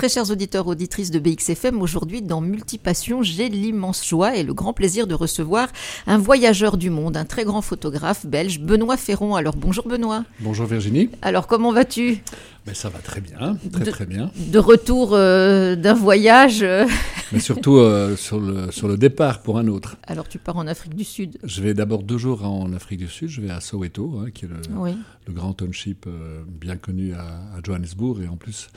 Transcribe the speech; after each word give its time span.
Très 0.00 0.08
chers 0.08 0.30
auditeurs, 0.30 0.66
auditrices 0.66 1.10
de 1.10 1.18
BXFM, 1.18 1.82
aujourd'hui 1.82 2.22
dans 2.22 2.40
Multipassion, 2.40 3.22
j'ai 3.22 3.50
l'immense 3.50 4.08
joie 4.08 4.34
et 4.34 4.42
le 4.42 4.54
grand 4.54 4.72
plaisir 4.72 5.06
de 5.06 5.12
recevoir 5.12 5.68
un 6.06 6.16
voyageur 6.16 6.78
du 6.78 6.88
monde, 6.88 7.18
un 7.18 7.26
très 7.26 7.44
grand 7.44 7.60
photographe 7.60 8.24
belge, 8.24 8.60
Benoît 8.60 8.96
Ferron. 8.96 9.34
Alors 9.34 9.56
bonjour 9.56 9.86
Benoît. 9.86 10.24
Bonjour 10.40 10.64
Virginie. 10.64 11.10
Alors 11.20 11.46
comment 11.46 11.70
vas-tu? 11.70 12.22
Ben, 12.64 12.74
Ça 12.74 12.88
va 12.88 13.00
très 13.00 13.20
bien, 13.20 13.58
très 13.70 13.84
de, 13.84 13.90
très 13.90 14.06
bien. 14.06 14.30
De 14.38 14.58
retour 14.58 15.10
euh, 15.12 15.76
d'un 15.76 15.92
voyage. 15.92 16.62
Euh. 16.62 16.86
Mais 17.32 17.38
surtout 17.38 17.76
euh, 17.76 18.16
sur, 18.16 18.40
le, 18.40 18.70
sur 18.70 18.88
le 18.88 18.96
départ 18.96 19.42
pour 19.42 19.58
un 19.58 19.68
autre. 19.68 19.98
Alors 20.06 20.28
tu 20.28 20.38
pars 20.38 20.56
en 20.56 20.66
Afrique 20.66 20.94
du 20.94 21.04
Sud 21.04 21.36
Je 21.44 21.60
vais 21.60 21.74
d'abord 21.74 22.04
deux 22.04 22.16
jours 22.16 22.46
en 22.46 22.72
Afrique 22.72 23.00
du 23.00 23.08
Sud, 23.08 23.28
je 23.28 23.42
vais 23.42 23.50
à 23.50 23.60
Soweto, 23.60 24.20
hein, 24.20 24.30
qui 24.32 24.46
est 24.46 24.48
le, 24.48 24.94
le, 25.26 25.32
grand 25.34 25.52
township 25.52 26.06
bien 26.48 26.78
connu 26.78 27.12
à, 27.12 27.20
à 27.20 27.60
Johannesburg 27.62 28.22
et 28.22 28.28
en 28.28 28.36
plus 28.36 28.70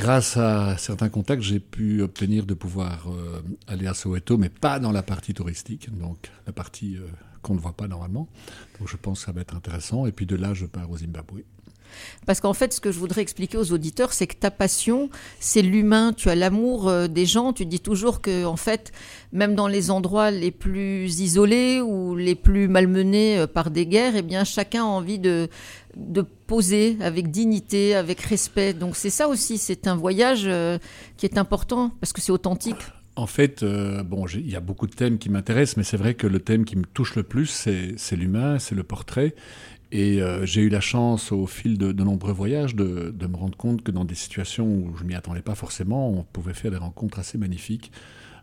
grâce 0.00 0.38
à 0.38 0.78
certains 0.78 1.10
contacts, 1.10 1.42
j'ai 1.42 1.60
pu 1.60 2.00
obtenir 2.00 2.46
de 2.46 2.54
pouvoir 2.54 3.08
euh, 3.10 3.42
aller 3.68 3.86
à 3.86 3.92
Soweto, 3.92 4.38
mais 4.38 4.48
pas 4.48 4.80
dans 4.80 4.92
la 4.92 5.02
partie 5.02 5.34
touristique, 5.34 5.94
donc 5.96 6.30
la 6.46 6.54
partie 6.54 6.96
euh, 6.96 7.06
qu'on 7.42 7.54
ne 7.54 7.60
voit 7.60 7.74
pas 7.74 7.86
normalement. 7.86 8.26
Donc 8.78 8.88
je 8.88 8.96
pense 8.96 9.20
que 9.20 9.26
ça 9.26 9.32
va 9.32 9.42
être 9.42 9.54
intéressant. 9.54 10.06
Et 10.06 10.12
puis 10.12 10.24
de 10.24 10.36
là, 10.36 10.54
je 10.54 10.64
pars 10.64 10.90
au 10.90 10.96
Zimbabwe. 10.96 11.42
Parce 12.26 12.40
qu'en 12.40 12.54
fait, 12.54 12.72
ce 12.72 12.80
que 12.80 12.92
je 12.92 12.98
voudrais 12.98 13.22
expliquer 13.22 13.58
aux 13.58 13.72
auditeurs, 13.72 14.12
c'est 14.12 14.26
que 14.26 14.36
ta 14.36 14.50
passion, 14.50 15.10
c'est 15.38 15.62
l'humain. 15.62 16.12
Tu 16.12 16.28
as 16.28 16.34
l'amour 16.34 16.88
euh, 16.88 17.08
des 17.08 17.26
gens. 17.26 17.52
Tu 17.52 17.66
dis 17.66 17.80
toujours 17.80 18.20
que, 18.20 18.44
en 18.44 18.56
fait, 18.56 18.92
même 19.32 19.54
dans 19.54 19.68
les 19.68 19.90
endroits 19.90 20.30
les 20.30 20.50
plus 20.50 21.20
isolés 21.20 21.80
ou 21.80 22.14
les 22.14 22.34
plus 22.34 22.68
malmenés 22.68 23.38
euh, 23.38 23.46
par 23.46 23.70
des 23.70 23.86
guerres, 23.86 24.16
eh 24.16 24.22
bien, 24.22 24.44
chacun 24.44 24.82
a 24.82 24.86
envie 24.86 25.18
de, 25.18 25.48
de 25.96 26.22
poser 26.46 26.96
avec 27.00 27.30
dignité, 27.30 27.94
avec 27.94 28.20
respect. 28.20 28.74
Donc, 28.74 28.96
c'est 28.96 29.10
ça 29.10 29.28
aussi. 29.28 29.58
C'est 29.58 29.86
un 29.86 29.96
voyage 29.96 30.42
euh, 30.44 30.78
qui 31.16 31.26
est 31.26 31.38
important 31.38 31.92
parce 32.00 32.12
que 32.12 32.20
c'est 32.20 32.32
authentique. 32.32 32.80
En 33.16 33.26
fait, 33.26 33.64
bon, 33.64 34.24
il 34.32 34.48
y 34.48 34.56
a 34.56 34.60
beaucoup 34.60 34.86
de 34.86 34.94
thèmes 34.94 35.18
qui 35.18 35.28
m'intéressent, 35.28 35.76
mais 35.76 35.82
c'est 35.82 35.98
vrai 35.98 36.14
que 36.14 36.26
le 36.26 36.38
thème 36.38 36.64
qui 36.64 36.76
me 36.76 36.84
touche 36.84 37.16
le 37.16 37.22
plus, 37.22 37.46
c'est 37.96 38.16
l'humain, 38.16 38.58
c'est 38.58 38.74
le 38.74 38.82
portrait. 38.82 39.34
Et 39.92 40.22
euh, 40.22 40.46
j'ai 40.46 40.60
eu 40.60 40.68
la 40.68 40.80
chance, 40.80 41.32
au 41.32 41.46
fil 41.46 41.76
de, 41.76 41.92
nombreux 41.92 42.32
voyages, 42.32 42.76
de, 42.76 43.12
me 43.26 43.36
rendre 43.36 43.56
compte 43.56 43.82
que 43.82 43.90
dans 43.90 44.04
des 44.04 44.14
situations 44.14 44.66
où 44.66 44.96
je 44.96 45.04
m'y 45.04 45.14
attendais 45.14 45.42
pas 45.42 45.54
forcément, 45.56 46.10
on 46.10 46.22
pouvait 46.22 46.54
faire 46.54 46.70
des 46.70 46.76
rencontres 46.76 47.18
assez 47.18 47.38
magnifiques 47.38 47.90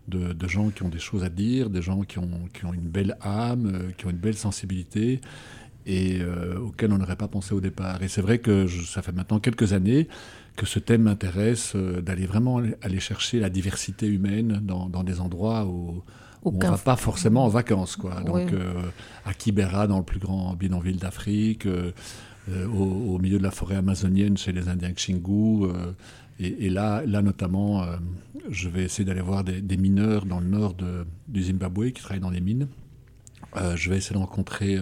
de, 0.08 0.48
gens 0.48 0.70
qui 0.70 0.84
ont 0.84 0.89
des 0.89 1.00
choses 1.00 1.23
à 1.23 1.30
dire, 1.30 1.70
des 1.70 1.81
gens 1.81 2.02
qui 2.02 2.20
ont, 2.20 2.73
une 2.73 2.89
belle 2.89 3.17
âme, 3.22 3.72
euh, 3.73 3.92
qui 3.98 4.06
ont 4.06 4.09
une 4.09 4.17
belle 4.17 4.36
sensibilité 4.36 5.22
et 5.86 6.20
euh, 6.20 6.59
auxquels 6.59 6.92
on 6.92 6.98
n'aurait 6.98 7.16
pas 7.16 7.28
pensé 7.28 7.54
au 7.54 7.61
départ. 7.61 8.02
Et 8.04 8.08
c'est 8.08 8.22
vrai 8.22 8.39
que 8.39 8.67
ça 8.67 9.02
fait 9.02 9.14
maintenant 9.14 9.39
quelques 9.39 9.73
années 9.73 10.08
que 10.56 10.66
ce 10.66 10.80
thème 10.80 11.04
m'intéresse, 11.04 11.73
euh, 11.76 12.02
d'aller 12.02 12.26
vraiment 12.26 12.61
aller 12.82 13.00
chercher 13.00 13.39
la 13.39 13.50
diversité 13.50 14.08
humaine 14.08 14.59
dans 14.64 15.04
des 15.04 15.20
endroits 15.20 15.66
où 15.66 16.04
on 16.53 16.72
va 16.72 16.78
pas 16.78 16.95
forcément 16.95 17.45
en 17.45 17.50
vacances. 17.50 17.95
Quoi. 17.95 18.22
Donc, 18.22 18.53
euh, 18.53 18.73
à 19.26 19.34
Kibera, 19.34 19.88
dans 19.88 19.98
le 19.98 20.03
plus 20.03 20.20
grand 20.20 20.56
bidonville 20.56 20.98
d'Afrique, 20.98 21.66
euh, 21.66 21.92
euh, 22.50 22.67
au, 22.67 23.17
milieu 23.20 23.38
de 23.38 23.44
la 23.44 23.52
forêt 23.52 23.76
amazonienne 23.76 24.38
chez 24.38 24.52
les 24.52 24.70
Indiens 24.70 24.92
Xingu. 24.92 25.67
Et, 26.39 26.70
là, 26.70 27.04
là, 27.06 27.22
notamment, 27.22 27.84
je 28.50 28.70
vais 28.70 28.84
essayer 28.84 29.06
d'aller 29.06 29.22
voir 29.22 29.44
des, 29.44 29.78
mineurs 29.78 30.26
dans 30.26 30.39
le 30.39 30.45
nord 30.45 30.76
de, 30.76 31.06
du 31.28 31.44
Zimbabwe 31.44 31.92
qui 31.92 32.04
travaillent 32.04 32.20
dans 32.20 32.30
les 32.30 32.42
mines. 32.42 32.67
je 33.76 33.89
vais 33.89 33.98
essayer 33.98 34.14
de 34.14 34.20
rencontrer 34.20 34.78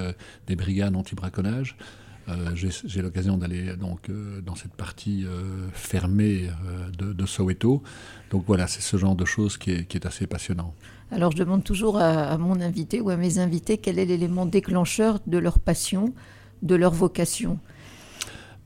des 0.47 0.55
brigades 0.57 0.95
anti-braconnage. 0.95 1.77
J'ai 2.55 3.01
l'occasion 3.01 3.37
d'aller 3.37 3.75
donc 3.75 4.09
dans 4.43 4.55
cette 4.55 4.73
partie 4.73 5.25
fermée 5.73 6.49
de, 6.97 7.25
Soweto. 7.25 7.83
Donc 8.31 8.43
voilà, 8.47 8.67
c'est 8.67 8.81
ce 8.81 8.97
genre 8.97 9.15
de 9.15 9.25
choses 9.25 9.57
qui 9.57 9.71
est, 9.71 9.85
qui 9.85 9.97
est 9.97 10.05
assez 10.05 10.27
passionnant. 10.27 10.73
Alors 11.11 11.31
je 11.31 11.37
demande 11.37 11.63
toujours 11.63 11.97
à, 11.97 12.37
mon 12.37 12.59
invité 12.59 12.99
ou 12.99 13.09
à 13.09 13.17
mes 13.17 13.37
invités 13.37 13.77
quel 13.77 13.99
est 13.99 14.05
l'élément 14.05 14.45
déclencheur 14.45 15.19
de 15.27 15.37
leur 15.37 15.59
passion, 15.59 16.13
de 16.61 16.75
leur 16.75 16.93
vocation? 16.93 17.59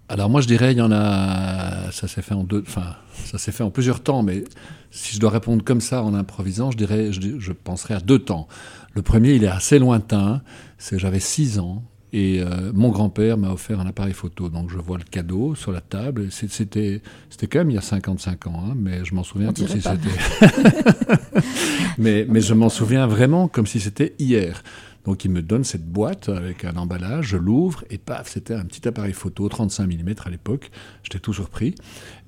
Alors 0.08 0.30
moi 0.30 0.42
je 0.42 0.48
dirais 0.48 0.72
il 0.72 0.78
y 0.78 0.82
en 0.82 0.92
a 0.92 1.92
ça 1.92 2.08
s'est 2.08 2.24
fait 2.24 2.34
en 2.34 2.44
deux 2.44 2.64
enfin 2.66 2.96
ça 3.14 3.38
s'est 3.38 3.52
fait 3.52 3.62
en 3.62 3.70
plusieurs 3.70 4.02
temps 4.02 4.24
mais 4.24 4.44
si 4.90 5.14
je 5.14 5.20
dois 5.20 5.30
répondre 5.30 5.64
comme 5.64 5.82
ça 5.82 6.02
en 6.02 6.16
improvisant 6.16 6.72
je 6.72 6.78
dirais 6.78 7.12
je, 7.12 7.38
je 7.38 7.52
penserais 7.52 7.94
à 7.94 8.00
deux 8.00 8.20
temps. 8.20 8.48
Le 8.94 9.02
premier 9.02 9.34
il 9.34 9.44
est 9.44 9.48
assez 9.48 9.78
lointain, 9.78 10.42
c'est 10.78 10.98
j'avais 10.98 11.20
six 11.20 11.60
ans 11.60 11.84
et 12.12 12.42
euh, 12.42 12.72
mon 12.74 12.90
grand-père 12.90 13.38
m'a 13.38 13.52
offert 13.52 13.80
un 13.80 13.88
appareil 13.88 14.14
photo. 14.14 14.50
Donc 14.50 14.72
je 14.72 14.78
vois 14.78 14.98
le 14.98 15.04
cadeau 15.04 15.56
sur 15.56 15.72
la 15.72 15.82
table. 15.82 16.28
C'était, 16.32 17.02
c'était 17.30 17.48
quand 17.48 17.60
même 17.60 17.70
il 17.72 17.76
y 17.76 17.78
a 17.78 17.82
55 17.82 18.48
ans, 18.48 18.64
hein, 18.68 18.74
mais 18.76 19.06
je 19.06 19.14
m'en 19.14 19.24
souviens 19.24 19.54
comme 19.54 19.68
si 19.68 19.82
c'était. 19.82 21.42
mais, 21.98 22.26
mais 22.28 22.42
je 22.42 22.54
m'en 22.54 22.70
souviens 22.70 23.08
vraiment 23.08 23.48
comme 23.48 23.68
si 23.68 23.80
c'était 23.80 24.16
hier. 24.20 24.64
Donc 25.06 25.26
il 25.26 25.32
me 25.32 25.42
donne 25.42 25.64
cette 25.64 25.86
boîte 25.86 26.30
avec 26.30 26.66
un 26.66 26.76
emballage, 26.76 27.28
je 27.28 27.38
l'ouvre 27.38 27.84
et 27.90 27.98
paf, 27.98 28.30
c'était 28.30 28.54
un 28.54 28.66
petit 28.66 28.88
appareil 28.88 29.14
photo 29.14 29.48
35 29.48 29.88
mm 29.88 30.14
à 30.26 30.30
l'époque. 30.30 30.72
J'étais 31.04 31.20
tout 31.20 31.34
surpris. 31.34 31.76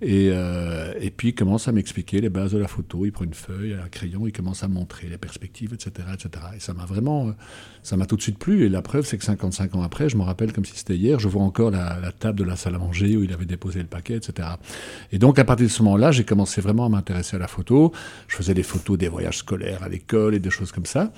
Et, 0.01 0.29
euh, 0.31 0.93
et 0.99 1.11
puis 1.11 1.29
il 1.29 1.35
commence 1.35 1.67
à 1.67 1.71
m'expliquer 1.71 2.21
les 2.21 2.29
bases 2.29 2.53
de 2.53 2.57
la 2.57 2.67
photo. 2.67 3.05
Il 3.05 3.11
prend 3.11 3.25
une 3.25 3.33
feuille, 3.33 3.73
un 3.73 3.87
crayon, 3.89 4.25
il 4.25 4.31
commence 4.31 4.63
à 4.63 4.67
montrer 4.67 5.07
les 5.07 5.17
perspectives, 5.17 5.73
etc. 5.73 6.07
etc. 6.13 6.45
Et 6.55 6.59
ça 6.59 6.73
m'a 6.73 6.85
vraiment, 6.85 7.27
euh, 7.27 7.31
ça 7.83 7.97
m'a 7.97 8.05
tout 8.05 8.15
de 8.15 8.21
suite 8.21 8.39
plu. 8.39 8.65
Et 8.65 8.69
la 8.69 8.81
preuve, 8.81 9.05
c'est 9.05 9.17
que 9.17 9.23
55 9.23 9.75
ans 9.75 9.83
après, 9.83 10.09
je 10.09 10.17
me 10.17 10.23
rappelle 10.23 10.53
comme 10.53 10.65
si 10.65 10.75
c'était 10.75 10.95
hier, 10.95 11.19
je 11.19 11.27
vois 11.27 11.43
encore 11.43 11.71
la, 11.71 12.11
table 12.17 12.39
de 12.39 12.43
la 12.43 12.55
salle 12.55 12.75
à 12.75 12.79
manger 12.79 13.17
où 13.17 13.23
il 13.23 13.33
avait 13.33 13.45
déposé 13.45 13.79
le 13.79 13.87
paquet, 13.87 14.15
etc. 14.15 14.47
Et 15.11 15.19
donc 15.19 15.39
à 15.39 15.43
partir 15.43 15.67
de 15.67 15.71
ce 15.71 15.83
moment-là, 15.83 16.11
j'ai 16.11 16.23
commencé 16.23 16.61
vraiment 16.61 16.85
à 16.85 16.89
m'intéresser 16.89 17.35
à 17.35 17.39
la 17.39 17.47
photo. 17.47 17.91
Je 18.27 18.35
faisais 18.35 18.53
des 18.53 18.63
photos 18.63 18.97
des 18.97 19.07
voyages 19.07 19.37
scolaires 19.37 19.83
à 19.83 19.89
l'école 19.89 20.35
et 20.35 20.39
des 20.39 20.49
choses 20.49 20.71
comme 20.71 20.85
ça. 20.85 21.11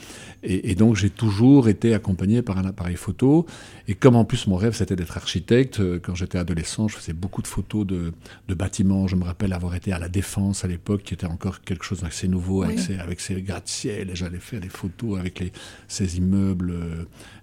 Et 0.44 0.76
donc 0.76 0.96
j'ai 0.96 1.10
toujours 1.10 1.43
été 1.68 1.94
accompagné 1.94 2.42
par 2.42 2.58
un 2.58 2.66
appareil 2.66 2.96
photo. 2.96 3.46
Et 3.88 3.96
comme 3.96 4.16
en 4.16 4.26
plus 4.26 4.48
mon 4.48 4.56
rêve 4.56 4.74
c'était 4.74 4.96
d'être 4.96 5.18
architecte, 5.18 5.80
euh, 5.80 6.00
quand 6.02 6.16
j'étais 6.16 6.38
adolescent, 6.38 6.88
je 6.88 6.96
faisais 6.96 7.14
beaucoup 7.14 7.42
de 7.42 7.48
photos 7.48 7.86
de, 7.86 8.14
de 8.48 8.54
bâtiments 8.54 9.08
je 9.08 9.16
me 9.16 9.24
rappelle 9.24 9.54
avoir 9.54 9.76
été 9.76 9.92
à 9.92 10.00
la 10.00 10.10
Défense 10.10 10.64
à 10.64 10.68
l'époque, 10.68 11.04
qui 11.04 11.14
était 11.14 11.26
encore 11.26 11.62
quelque 11.62 11.84
chose 11.84 12.02
d'assez 12.02 12.28
nouveau, 12.28 12.64
avec, 12.64 12.80
ses, 12.80 12.98
avec 12.98 13.20
ses 13.20 13.42
gratte-ciel, 13.42 14.10
et 14.10 14.16
j'allais 14.16 14.40
faire 14.40 14.60
des 14.60 14.70
photos 14.70 15.20
avec 15.20 15.40
les, 15.40 15.52
ces 15.88 16.18
immeubles 16.18 16.74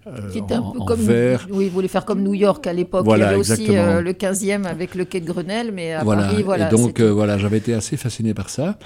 euh, 0.06 0.30
qui 0.32 0.38
un 0.38 0.72
peu 0.72 0.78
comme, 0.80 1.00
verre. 1.00 1.46
Oui, 1.50 1.66
vous 1.66 1.74
voulez 1.74 1.88
faire 1.88 2.04
comme 2.04 2.22
New 2.22 2.34
York 2.34 2.66
à 2.66 2.72
l'époque. 2.72 3.04
Voilà, 3.04 3.26
Il 3.26 3.28
y 3.28 3.30
avait 3.30 3.40
aussi 3.40 3.76
euh, 3.76 4.00
le 4.00 4.12
15e 4.12 4.64
avec 4.64 4.94
le 4.94 5.04
quai 5.04 5.20
de 5.20 5.26
Grenelle, 5.26 5.72
mais 5.72 5.92
à 5.92 6.04
voilà. 6.04 6.22
Paris, 6.22 6.42
voilà. 6.42 6.68
Et 6.68 6.70
donc, 6.70 7.00
euh, 7.00 7.12
voilà, 7.12 7.38
j'avais 7.38 7.58
été 7.58 7.74
assez 7.74 7.96
fasciné 7.96 8.34
par 8.34 8.50
ça. 8.50 8.78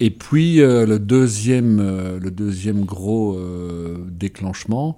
Et 0.00 0.10
puis, 0.10 0.56
le, 0.56 0.98
deuxième, 0.98 1.78
le 2.18 2.30
deuxième 2.30 2.84
gros 2.84 3.38
déclenchement, 4.08 4.96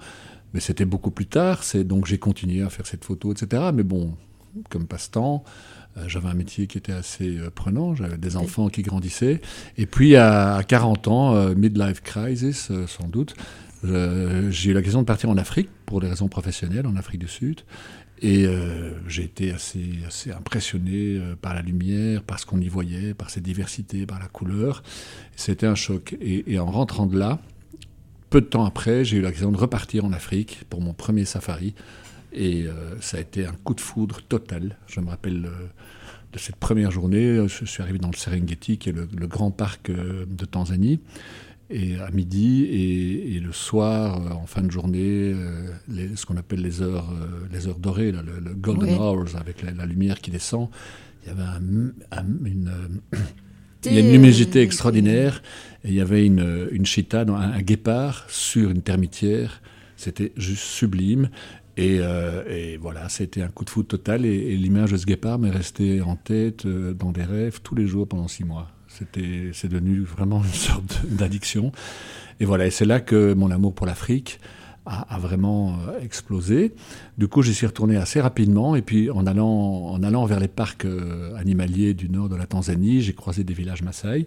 mais 0.54 0.60
c'était 0.60 0.84
beaucoup 0.84 1.10
plus 1.10 1.26
tard, 1.26 1.64
c'est 1.64 1.84
donc 1.84 2.06
j'ai 2.06 2.18
continué 2.18 2.62
à 2.62 2.70
faire 2.70 2.86
cette 2.86 3.04
photo, 3.04 3.32
etc. 3.32 3.70
Mais 3.74 3.82
bon, 3.82 4.14
comme 4.68 4.86
passe-temps, 4.86 5.44
euh, 5.96 6.04
j'avais 6.08 6.28
un 6.28 6.34
métier 6.34 6.66
qui 6.66 6.78
était 6.78 6.92
assez 6.92 7.38
euh, 7.38 7.50
prenant, 7.50 7.94
j'avais 7.94 8.18
des 8.18 8.36
enfants 8.36 8.68
qui 8.68 8.82
grandissaient. 8.82 9.40
Et 9.76 9.86
puis 9.86 10.16
à 10.16 10.62
40 10.66 11.08
ans, 11.08 11.34
euh, 11.34 11.54
midlife 11.54 12.02
crisis 12.02 12.70
sans 12.86 13.08
doute, 13.08 13.34
j'ai 13.84 14.70
eu 14.70 14.74
l'occasion 14.74 15.00
de 15.00 15.06
partir 15.06 15.28
en 15.28 15.36
Afrique 15.36 15.68
pour 15.86 16.00
des 16.00 16.06
raisons 16.06 16.28
professionnelles, 16.28 16.86
en 16.86 16.94
Afrique 16.96 17.20
du 17.20 17.28
Sud. 17.28 17.62
Et 18.24 18.46
j'ai 19.08 19.24
été 19.24 19.50
assez, 19.52 19.98
assez 20.06 20.30
impressionné 20.30 21.20
par 21.40 21.54
la 21.54 21.62
lumière, 21.62 22.22
par 22.22 22.38
ce 22.38 22.46
qu'on 22.46 22.60
y 22.60 22.68
voyait, 22.68 23.14
par 23.14 23.30
cette 23.30 23.42
diversité, 23.42 24.06
par 24.06 24.20
la 24.20 24.28
couleur. 24.28 24.84
C'était 25.34 25.66
un 25.66 25.74
choc. 25.74 26.16
Et, 26.20 26.56
en 26.60 26.70
rentrant 26.70 27.06
de 27.06 27.18
là, 27.18 27.40
peu 28.30 28.40
de 28.40 28.46
temps 28.46 28.64
après, 28.64 29.04
j'ai 29.04 29.16
eu 29.16 29.22
l'occasion 29.22 29.50
de 29.50 29.56
repartir 29.56 30.04
en 30.04 30.12
Afrique 30.12 30.62
pour 30.70 30.80
mon 30.80 30.92
premier 30.92 31.24
safari 31.24 31.74
et 32.32 32.64
euh, 32.64 33.00
ça 33.00 33.18
a 33.18 33.20
été 33.20 33.46
un 33.46 33.52
coup 33.64 33.74
de 33.74 33.80
foudre 33.80 34.22
total. 34.22 34.76
Je 34.86 35.00
me 35.00 35.08
rappelle 35.08 35.44
euh, 35.44 35.66
de 36.32 36.38
cette 36.38 36.56
première 36.56 36.90
journée. 36.90 37.46
Je 37.46 37.64
suis 37.64 37.82
arrivé 37.82 37.98
dans 37.98 38.10
le 38.10 38.16
Serengeti, 38.16 38.78
qui 38.78 38.88
est 38.88 38.92
le, 38.92 39.26
grand 39.26 39.50
parc 39.50 39.90
euh, 39.90 40.24
de 40.26 40.44
Tanzanie, 40.44 41.00
et 41.72 41.96
à 41.98 42.10
midi 42.10 42.64
et, 42.64 43.40
le 43.40 43.52
soir, 43.52 44.36
en 44.36 44.46
fin 44.46 44.62
de 44.62 44.70
journée, 44.70 45.34
ce 46.14 46.26
qu'on 46.26 46.36
appelle 46.36 46.60
les 46.60 46.82
heures, 46.82 47.12
les 47.52 47.66
heures 47.66 47.78
dorées, 47.78 48.12
le, 48.12 48.54
golden 48.54 48.94
hours, 48.94 49.36
avec 49.36 49.62
la, 49.62 49.86
lumière 49.86 50.20
qui 50.20 50.30
descend. 50.30 50.68
Il 51.24 51.28
y 51.28 51.32
avait 51.32 51.42
une, 51.60 51.92
il 53.84 53.94
y 53.94 53.96
a 53.96 54.00
une 54.00 54.12
luminosité 54.12 54.62
extraordinaire. 54.62 55.42
Et 55.84 55.88
il 55.88 55.94
y 55.94 56.00
avait 56.00 56.24
une, 56.24 56.68
une 56.70 56.86
chita, 56.86 57.22
un, 57.22 57.34
un 57.34 57.62
guépard 57.62 58.26
sur 58.28 58.70
une 58.70 58.82
termitière. 58.82 59.60
C'était 59.96 60.32
juste 60.36 60.62
sublime. 60.62 61.28
Et, 61.76 61.98
euh, 62.00 62.42
et, 62.48 62.76
voilà, 62.76 63.08
c'était 63.08 63.42
un 63.42 63.48
coup 63.48 63.64
de 63.64 63.70
foudre 63.70 63.88
total. 63.88 64.26
Et, 64.26 64.56
l'image 64.56 64.92
de 64.92 64.96
ce 64.96 65.06
guépard 65.06 65.38
m'est 65.38 65.50
restée 65.50 66.00
en 66.00 66.16
tête 66.16 66.66
euh, 66.66 66.92
dans 66.92 67.12
des 67.12 67.24
rêves 67.24 67.60
tous 67.62 67.74
les 67.74 67.86
jours 67.86 68.06
pendant 68.06 68.28
six 68.28 68.44
mois. 68.44 68.68
C'était, 68.98 69.50
c'est 69.52 69.68
devenu 69.68 70.02
vraiment 70.02 70.42
une 70.44 70.52
sorte 70.52 71.06
d'addiction. 71.06 71.72
Et 72.40 72.44
voilà, 72.44 72.66
et 72.66 72.70
c'est 72.70 72.84
là 72.84 73.00
que 73.00 73.34
mon 73.34 73.50
amour 73.50 73.74
pour 73.74 73.86
l'Afrique 73.86 74.40
a, 74.84 75.18
vraiment 75.18 75.78
explosé. 76.02 76.74
Du 77.16 77.28
coup, 77.28 77.42
j'y 77.42 77.54
suis 77.54 77.66
retourné 77.66 77.96
assez 77.96 78.20
rapidement. 78.20 78.74
Et 78.74 78.82
puis, 78.82 79.10
en 79.10 79.26
allant, 79.26 79.48
en 79.48 80.02
allant 80.02 80.24
vers 80.26 80.40
les 80.40 80.48
parcs 80.48 80.86
animaliers 81.36 81.94
du 81.94 82.08
nord 82.08 82.28
de 82.28 82.34
la 82.34 82.46
Tanzanie, 82.46 83.00
j'ai 83.00 83.12
croisé 83.12 83.44
des 83.44 83.54
villages 83.54 83.82
Maasai. 83.82 84.26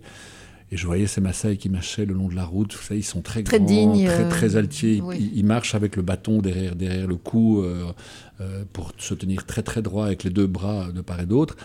Et 0.76 0.78
je 0.78 0.88
voyais 0.88 1.08
ces 1.08 1.22
Maasai 1.22 1.56
qui 1.56 1.70
marchaient 1.70 2.06
le 2.06 2.14
long 2.14 2.28
de 2.28 2.36
la 2.36 2.44
route. 2.44 2.76
Vous 2.76 2.82
savez, 2.82 3.00
ils 3.00 3.04
sont 3.04 3.22
très, 3.22 3.44
très 3.44 3.60
grands, 3.60 3.66
dignes, 3.66 4.08
très, 4.08 4.26
euh, 4.26 4.30
très 4.30 4.58
altiers. 4.58 5.02
Ils, 5.14 5.38
ils, 5.38 5.46
marchent 5.46 5.74
avec 5.74 5.96
le 5.96 6.02
bâton 6.02 6.42
derrière, 6.42 6.76
derrière 6.76 7.08
le 7.08 7.16
cou 7.16 7.62
euh, 7.62 7.94
euh, 8.42 8.66
pour 8.74 8.92
se 8.98 9.14
tenir 9.14 9.46
très 9.46 9.62
très 9.62 9.82
droit 9.82 10.06
avec 10.06 10.26
les 10.26 10.32
deux 10.32 10.48
bras 10.48 10.92
de 10.92 11.00
part 11.00 11.22
et 11.22 11.26
d'autre. 11.26 11.56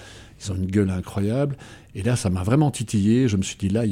Ils 0.40 0.52
ont 0.52 0.54
une 0.54 0.70
gueule 0.70 0.90
incroyable. 0.90 1.56
Et 1.96 2.04
là, 2.04 2.14
ça 2.14 2.30
m'a 2.30 2.44
vraiment 2.44 2.70
titillé. 2.70 3.26
Je 3.26 3.36
me 3.36 3.42
suis 3.42 3.56
dit, 3.56 3.68
là, 3.68 3.82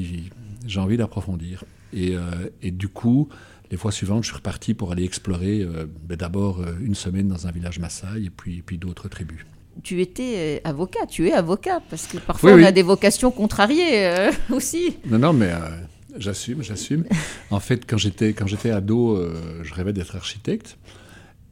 j'ai 0.68 0.78
envie 0.78 0.96
d'approfondir. 0.96 1.64
Et, 1.92 2.14
euh, 2.14 2.20
et, 2.62 2.70
du 2.70 2.86
coup, 2.86 3.28
les 3.72 3.76
fois 3.76 3.90
suivantes, 3.90 4.22
je 4.22 4.28
suis 4.28 4.36
reparti 4.36 4.72
pour 4.72 4.92
aller 4.92 5.02
explorer 5.02 5.66
ben 6.08 6.16
d'abord 6.16 6.62
une 6.80 6.94
semaine 6.94 7.26
dans 7.26 7.48
un 7.48 7.50
village 7.50 7.80
Maasai 7.80 8.22
et 8.26 8.30
puis, 8.30 8.62
puis 8.64 8.78
d'autres 8.78 9.08
tribus 9.08 9.44
tu 9.82 10.00
étais 10.00 10.60
avocat, 10.64 11.06
tu 11.08 11.28
es 11.28 11.32
avocat, 11.32 11.80
parce 11.90 12.06
que 12.06 12.18
parfois 12.18 12.54
oui, 12.54 12.62
on 12.62 12.66
a 12.66 12.72
des 12.72 12.82
vocations 12.82 13.30
contrariées 13.30 14.06
euh, 14.06 14.32
aussi. 14.50 14.96
Non, 15.06 15.18
non, 15.18 15.32
mais 15.32 15.50
euh, 15.50 15.58
j'assume, 16.16 16.62
j'assume. 16.62 17.04
en 17.50 17.60
fait, 17.60 17.84
quand 17.86 17.98
j'étais 17.98 18.32
quand 18.32 18.46
j'étais 18.46 18.70
ado, 18.70 19.16
euh, 19.16 19.60
je 19.62 19.74
rêvais 19.74 19.92
d'être 19.92 20.16
architecte. 20.16 20.76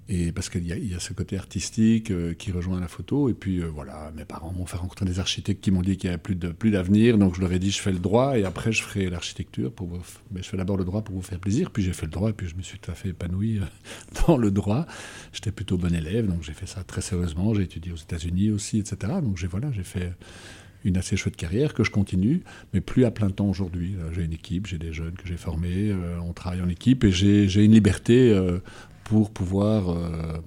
Et 0.09 0.31
parce 0.31 0.49
qu'il 0.49 0.65
y, 0.65 0.95
a 0.95 1.01
ce 1.01 1.13
côté 1.13 1.37
artistique 1.37 2.13
euh, 2.13 2.33
qui 2.33 2.53
rejoint 2.53 2.79
la 2.79 2.87
photo. 2.87 3.29
Et 3.29 3.35
puis 3.35 3.59
euh, 3.59 3.67
voilà, 3.67 4.13
mes 4.17 4.25
parents 4.25 4.53
m'ont 4.53 4.67
fait 4.67 4.77
rencontrer 4.77 5.05
des 5.05 5.19
architectes 5.19 5.61
qui 5.61 5.73
m'ont 5.73 5.83
dit 5.83 5.97
qu'il 5.97 6.09
n'y 6.09 6.15
avait 6.15 6.53
plus 6.53 6.71
d'avenir. 6.71 7.19
Donc 7.19 7.35
je 7.35 7.41
leur 7.41 7.53
ai 7.53 7.59
dit 7.59 7.73
je 7.73 7.81
fais 7.81 7.91
le 7.91 7.99
droit 7.99 8.39
et 8.39 8.45
après 8.45 8.71
je 8.71 8.83
ferai 8.83 9.11
l'architecture. 9.11 9.73
Mais 10.31 10.43
je 10.43 10.49
fais 10.49 10.57
d'abord 10.57 10.77
le 10.77 10.85
droit 10.85 11.03
pour 11.03 11.17
vous 11.17 11.23
faire 11.23 11.41
plaisir. 11.41 11.73
Puis 11.73 11.83
j'ai 11.83 11.93
fait 11.93 12.07
le 12.07 12.13
droit 12.13 12.31
et 12.31 12.35
puis 12.35 12.47
je 12.47 12.55
me 12.55 12.63
suis 12.63 12.79
tout 12.79 12.91
à 12.91 12.95
fait 12.95 13.09
épanoui 13.09 13.59
euh, 13.59 13.65
dans 14.29 14.37
le 14.37 14.53
droit. 14.53 14.87
J'étais 15.33 15.51
plutôt 15.51 15.77
bon 15.77 15.93
élève, 15.93 16.29
donc 16.29 16.45
j'ai 16.45 16.55
fait 16.55 16.67
ça 16.67 16.85
très 16.85 17.01
sérieusement. 17.01 17.53
J'ai 17.55 17.63
étudié 17.63 17.91
aux 17.91 17.97
États-Unis 17.97 18.53
aussi, 18.53 18.79
etc. 18.79 19.15
Donc 19.21 19.43
voilà, 19.51 19.73
j'ai 19.73 19.83
fait 19.83 20.13
une 20.85 20.97
assez 20.97 21.17
chouette 21.17 21.37
carrière 21.37 21.75
que 21.75 21.83
je 21.83 21.91
continue, 21.91 22.45
mais 22.73 22.81
plus 22.81 23.05
à 23.05 23.11
plein 23.11 23.31
temps 23.31 23.49
aujourd'hui. 23.49 23.97
J'ai 24.13 24.23
une 24.23 24.33
équipe, 24.33 24.69
j'ai 24.69 24.79
des 24.79 24.93
jeunes 24.93 25.15
que 25.15 25.27
j'ai 25.27 25.37
formés, 25.37 25.93
on 26.23 26.33
travaille 26.33 26.61
en 26.61 26.69
équipe 26.69 27.03
et 27.03 27.11
j'ai 27.11 27.65
une 27.65 27.73
liberté 27.73 28.33
pour 29.07 29.31
pouvoir 29.31 29.91
euh, 29.91 30.39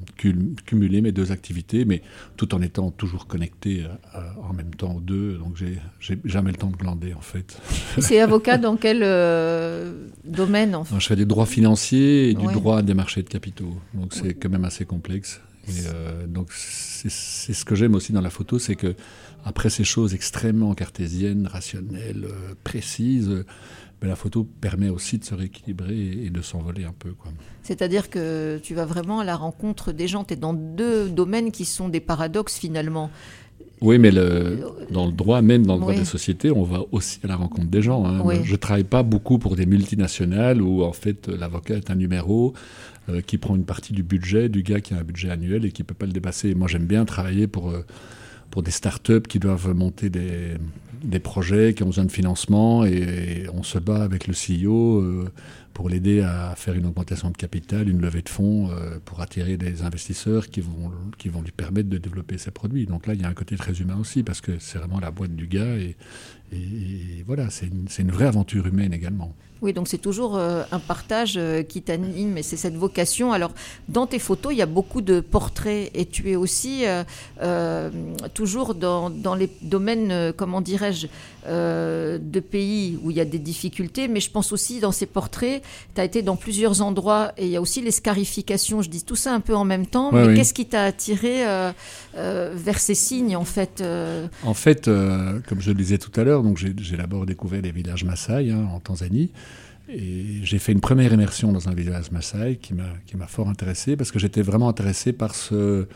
cumuler 0.66 1.00
mes 1.00 1.14
deux 1.14 1.32
activités, 1.32 1.86
mais 1.86 2.02
tout 2.36 2.54
en 2.54 2.62
étant 2.62 2.92
toujours 2.92 3.26
connecté 3.26 3.86
euh, 3.86 4.20
en 4.50 4.54
même 4.54 4.76
temps 4.76 4.96
aux 4.96 5.00
deux. 5.00 5.38
Donc 5.38 5.56
j'ai 5.56 5.80
jamais 6.26 6.52
le 6.52 6.58
temps 6.58 6.70
de 6.70 6.76
glander 6.76 7.14
en 7.14 7.22
fait. 7.22 7.58
C'est 8.00 8.20
avocat 8.20 8.58
dans 8.58 8.76
quel 8.76 9.00
euh, 9.02 10.08
domaine 10.26 10.76
en 10.76 10.84
fait 10.84 11.00
Je 11.00 11.08
fais 11.08 11.16
du 11.16 11.26
droit 11.26 11.46
financier 11.46 12.32
et 12.32 12.34
du 12.34 12.48
ouais. 12.48 12.54
droit 12.54 12.82
des 12.82 12.94
marchés 12.94 13.24
de 13.24 13.30
capitaux. 13.30 13.78
Donc 13.94 14.14
c'est 14.14 14.34
quand 14.34 14.50
même 14.50 14.66
assez 14.66 14.84
complexe. 14.84 15.40
Et 15.70 16.28
donc 16.28 16.52
c'est 16.52 17.54
ce 17.54 17.64
que 17.64 17.76
j'aime 17.76 17.96
aussi 17.96 18.12
dans 18.12 18.22
la 18.22 18.32
photo, 18.32 18.60
c'est 18.60 18.76
que 18.76 18.96
après 19.46 19.70
ces 19.70 19.84
choses 19.86 20.14
extrêmement 20.16 20.74
cartésiennes, 20.74 21.48
rationnelles, 21.48 22.28
précises, 22.64 23.46
mais 24.02 24.08
la 24.08 24.16
photo 24.16 24.48
permet 24.62 24.90
aussi 24.90 25.18
de 25.18 25.26
se 25.26 25.34
rééquilibrer 25.36 25.98
et 26.26 26.30
de 26.30 26.42
s'envoler 26.42 26.86
un 26.86 26.94
peu. 26.98 27.14
C'est-à-dire 27.64 28.10
que 28.10 28.60
tu 28.64 28.74
vas 28.74 28.86
vraiment 28.86 29.20
à 29.20 29.24
la 29.24 29.36
rencontre 29.36 29.92
des 29.92 30.08
gens, 30.08 30.24
tu 30.24 30.34
es 30.34 30.38
dans 30.38 30.54
deux 30.54 31.10
domaines 31.10 31.52
qui 31.52 31.66
sont 31.66 31.90
des 31.90 32.00
paradoxes 32.00 32.58
finalement. 32.58 33.10
Oui, 33.82 33.98
mais 33.98 34.12
le, 34.12 34.60
dans 34.92 35.06
le 35.06 35.12
droit, 35.14 35.42
même 35.42 35.66
dans 35.66 35.76
le 35.76 35.80
droit 35.80 35.94
oui. 35.94 36.00
des 36.00 36.06
sociétés, 36.06 36.52
on 36.52 36.64
va 36.64 36.82
aussi 36.92 37.20
à 37.24 37.28
la 37.28 37.38
rencontre 37.38 37.70
des 37.70 37.82
gens. 37.82 38.06
Hein. 38.06 38.22
Oui. 38.26 38.36
Je 38.44 38.52
ne 38.52 38.58
travaille 38.58 38.84
pas 38.84 39.04
beaucoup 39.04 39.40
pour 39.40 39.56
des 39.56 39.66
multinationales 39.66 40.62
où 40.62 40.84
en 40.84 40.92
fait 40.92 41.28
l'avocat 41.30 41.76
est 41.76 41.90
un 41.90 41.96
numéro 41.96 42.54
euh, 43.08 43.22
qui 43.22 43.38
prend 43.38 43.56
une 43.56 43.64
partie 43.64 43.94
du 43.94 44.04
budget 44.04 44.50
du 44.50 44.64
gars 44.64 44.82
qui 44.82 44.94
a 44.94 44.98
un 44.98 45.04
budget 45.04 45.30
annuel 45.30 45.64
et 45.64 45.72
qui 45.72 45.82
ne 45.82 45.88
peut 45.88 45.94
pas 45.94 46.06
le 46.06 46.12
dépasser. 46.12 46.56
Moi, 46.56 46.68
j'aime 46.68 46.86
bien 46.86 47.06
travailler 47.06 47.48
pour... 47.48 47.70
Euh, 47.70 47.86
pour 48.52 48.64
des 48.64 48.72
startups 48.72 49.22
qui 49.22 49.40
doivent 49.40 49.74
monter 49.74 50.10
des, 50.10 50.56
des, 51.04 51.20
projets, 51.20 51.74
qui 51.74 51.84
ont 51.84 51.88
besoin 51.88 52.06
de 52.06 52.12
financement, 52.12 52.86
et, 52.86 53.46
on 53.54 53.64
se 53.64 53.78
bat 53.78 54.04
avec 54.04 54.28
le 54.28 54.34
CEO 54.34 55.02
euh, 55.02 55.30
pour 55.74 55.90
l'aider 55.90 56.22
à 56.22 56.54
faire 56.56 56.74
une 56.74 56.86
augmentation 56.86 57.30
de 57.30 57.38
capital, 57.38 57.90
une 57.90 58.02
levée 58.02 58.22
de 58.22 58.30
fonds, 58.30 58.70
euh, 58.72 59.00
pour 59.06 59.22
attirer 59.22 59.58
des 59.58 59.84
investisseurs 59.84 60.50
qui 60.50 60.62
vont, 60.62 60.92
lui 61.42 61.52
permettre 61.52 61.90
de 61.90 61.98
développer 61.98 62.38
ses 62.38 62.52
produits. 62.52 62.86
Donc 62.86 63.08
là, 63.08 63.14
il 63.14 63.22
y 63.22 63.26
a 63.26 63.30
un 63.30 63.34
côté 63.34 63.56
très 63.56 63.80
humain 63.80 63.98
aussi, 64.00 64.24
parce 64.24 64.42
que 64.42 64.54
c'est 64.60 64.78
vraiment 64.80 65.00
la 65.00 65.12
boîte 65.12 65.36
du 65.36 65.48
gars, 65.48 65.76
et, 65.76 65.96
voilà, 67.28 67.50
c'est 67.50 67.68
une 68.00 68.12
vraie 68.12 68.26
aventure 68.26 68.66
humaine 68.66 68.94
également. 68.94 69.36
Oui, 69.62 69.74
donc 69.74 69.90
c'est 69.90 69.98
toujours 69.98 70.38
euh, 70.38 70.64
un 70.72 70.80
partage 70.80 71.34
euh, 71.36 71.64
qui 71.64 71.82
t'anime 71.82 72.38
et 72.38 72.44
c'est 72.44 72.56
cette 72.56 72.78
vocation. 72.78 73.34
Alors, 73.34 73.52
dans 73.90 74.08
tes 74.08 74.20
photos, 74.20 74.54
il 74.54 74.58
y 74.58 74.62
a 74.62 74.66
beaucoup 74.66 75.02
de 75.02 75.20
portraits 75.20 75.92
et 75.94 76.06
tu 76.06 76.32
es 76.32 76.38
aussi 76.38 76.86
euh, 77.42 77.90
toujours 78.34 78.74
dans, 78.74 79.10
dans, 79.10 79.36
les 79.36 79.50
domaines, 79.62 80.32
comment 80.38 80.62
dirais-je, 80.62 81.08
de 81.46 82.40
pays 82.40 83.00
où 83.04 83.12
il 83.12 83.18
y 83.18 83.22
a 83.22 83.26
des 83.26 83.40
difficultés, 83.40 84.08
mais 84.08 84.20
je 84.20 84.30
pense 84.30 84.52
aussi 84.52 84.80
dans 84.80 84.92
ces 84.92 85.06
portraits, 85.06 85.64
tu 85.96 86.02
as 86.02 86.04
été 86.04 86.22
dans 86.22 86.36
plusieurs 86.36 86.82
endroits 86.82 87.32
et 87.38 87.46
il 87.46 87.52
y 87.52 87.56
a 87.56 87.62
aussi 87.62 87.82
les 87.82 87.92
scarifications. 87.92 88.82
Je 88.82 88.90
dis 88.90 89.04
tout 89.04 89.16
ça 89.16 89.34
un 89.34 89.40
peu 89.40 89.56
en 89.56 89.66
même 89.66 89.88
temps, 89.88 90.12
ouais, 90.12 90.22
mais 90.22 90.28
oui. 90.28 90.36
qu'est-ce 90.36 90.54
qui 90.54 90.68
t'a 90.68 90.84
attiré 90.84 91.44
vers 92.16 92.80
ces 92.80 92.96
signes 92.96 93.36
en 93.36 93.46
fait 93.46 93.84
En 94.44 94.54
fait, 94.54 94.86
comme 94.86 95.60
je 95.60 95.72
le 95.72 95.78
disais 95.78 95.98
tout 95.98 96.18
à 96.20 96.24
l'heure, 96.24 96.44
donc 96.44 96.58
j'ai 96.58 96.98
d'abord 96.98 97.26
découvert 97.26 97.62
les 97.62 97.72
villages 97.72 98.04
Maasai 98.04 98.52
hein, 98.52 98.68
en 98.74 98.80
Tanzanie. 98.80 99.32
Et 99.92 100.44
j'ai 100.44 100.60
fait 100.60 100.72
une 100.72 100.82
première 100.82 101.12
immersion 101.14 101.52
dans 101.52 101.68
un 101.68 101.74
village 101.74 102.12
Maasai 102.12 102.60
qui 102.62 102.74
m'a 102.74 103.28
fort 103.28 103.50
intéressé 103.50 103.98
parce 103.98 104.12
que 104.12 104.20
j'étais 104.20 104.44
vraiment 104.44 104.70
intéressé 104.70 105.14
par 105.14 105.34
ce, 105.34 105.88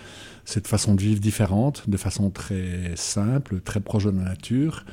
cette 0.45 0.68
façon 0.68 0.95
de 0.95 1.01
vivre 1.01 1.19
différente, 1.19 1.88
de 1.88 1.98
façon 1.98 2.31
très 2.31 2.94
simple, 2.95 3.62
très 3.62 3.80
proche 3.80 4.06
de 4.06 4.12
la 4.12 4.24
nature. 4.24 4.86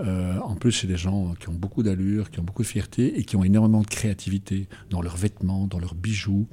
Euh, 0.00 0.38
en 0.38 0.54
plus, 0.54 0.72
c'est 0.72 0.86
des 0.86 0.96
gens 0.96 1.34
qui 1.38 1.48
ont 1.48 1.54
beaucoup 1.54 1.82
d'allure, 1.82 2.30
qui 2.30 2.40
ont 2.40 2.44
beaucoup 2.44 2.62
de 2.62 2.66
fierté 2.66 3.18
et 3.18 3.24
qui 3.24 3.36
ont 3.36 3.44
énormément 3.44 3.82
de 3.82 3.86
créativité 3.86 4.66
dans 4.90 5.00
leurs 5.00 5.16
vêtements, 5.16 5.66
dans 5.66 5.78
leurs 5.78 5.94
bijoux. 5.94 6.46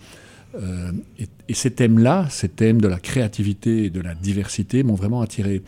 Euh, 0.55 0.91
et, 1.17 1.27
et, 1.47 1.53
ces 1.53 1.71
thèmes-là, 1.71 2.27
ces 2.29 2.49
thèmes 2.49 2.81
de 2.81 2.87
la 2.87 2.99
créativité 2.99 3.85
et 3.85 3.89
de 3.89 4.01
la 4.01 4.15
diversité 4.15 4.83
m'ont 4.83 4.95
vraiment 4.95 5.21
attiré. 5.21 5.63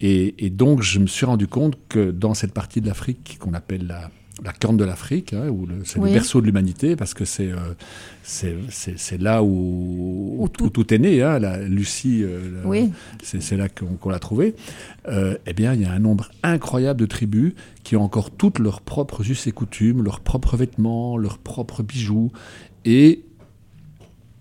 Et, 0.00 0.50
donc, 0.50 0.82
je 0.82 0.98
me 0.98 1.06
suis 1.06 1.24
rendu 1.24 1.46
compte 1.46 1.78
que 1.88 2.10
dans 2.10 2.34
cette 2.34 2.52
partie 2.52 2.80
de 2.80 2.86
l'Afrique 2.86 3.38
qu'on 3.40 3.54
appelle 3.54 3.86
la 3.86 4.10
la 4.44 4.52
corne 4.52 4.76
de 4.76 4.84
l'Afrique, 4.84 5.32
hein, 5.32 5.48
où 5.48 5.66
c'est 5.84 5.98
oui. 5.98 6.10
le 6.10 6.14
berceau 6.14 6.40
de 6.40 6.46
l'humanité, 6.46 6.94
parce 6.94 7.14
que 7.14 7.24
c'est 7.24 7.50
euh, 7.50 7.72
c'est 8.22 9.20
là 9.20 9.42
où, 9.42 10.36
où, 10.38 10.48
tout... 10.48 10.64
où, 10.64 10.70
tout... 10.70 10.92
est 10.92 10.98
né. 10.98 11.22
Hein, 11.22 11.38
la, 11.38 11.58
Lucie, 11.62 12.22
euh, 12.22 12.60
oui. 12.64 12.90
c'est 13.22 13.56
là 13.56 13.68
qu'on 13.68 13.96
qu 13.96 14.10
l'a 14.10 14.18
trouvé. 14.18 14.54
Euh, 15.08 15.38
eh 15.46 15.52
bien, 15.52 15.72
il 15.72 15.82
y 15.82 15.84
a 15.84 15.92
un 15.92 15.98
nombre 15.98 16.30
incroyable 16.42 17.00
de 17.00 17.06
tribus 17.06 17.54
qui 17.82 17.96
ont 17.96 18.02
encore 18.02 18.30
toutes 18.30 18.58
leurs 18.58 18.82
propres 18.82 19.28
us 19.30 19.46
et 19.46 19.52
coutumes, 19.52 20.02
leurs 20.02 20.20
propres 20.20 20.56
vêtements, 20.56 21.16
leurs 21.16 21.38
propres 21.38 21.82
bijoux. 21.82 22.30
Et 22.84 23.24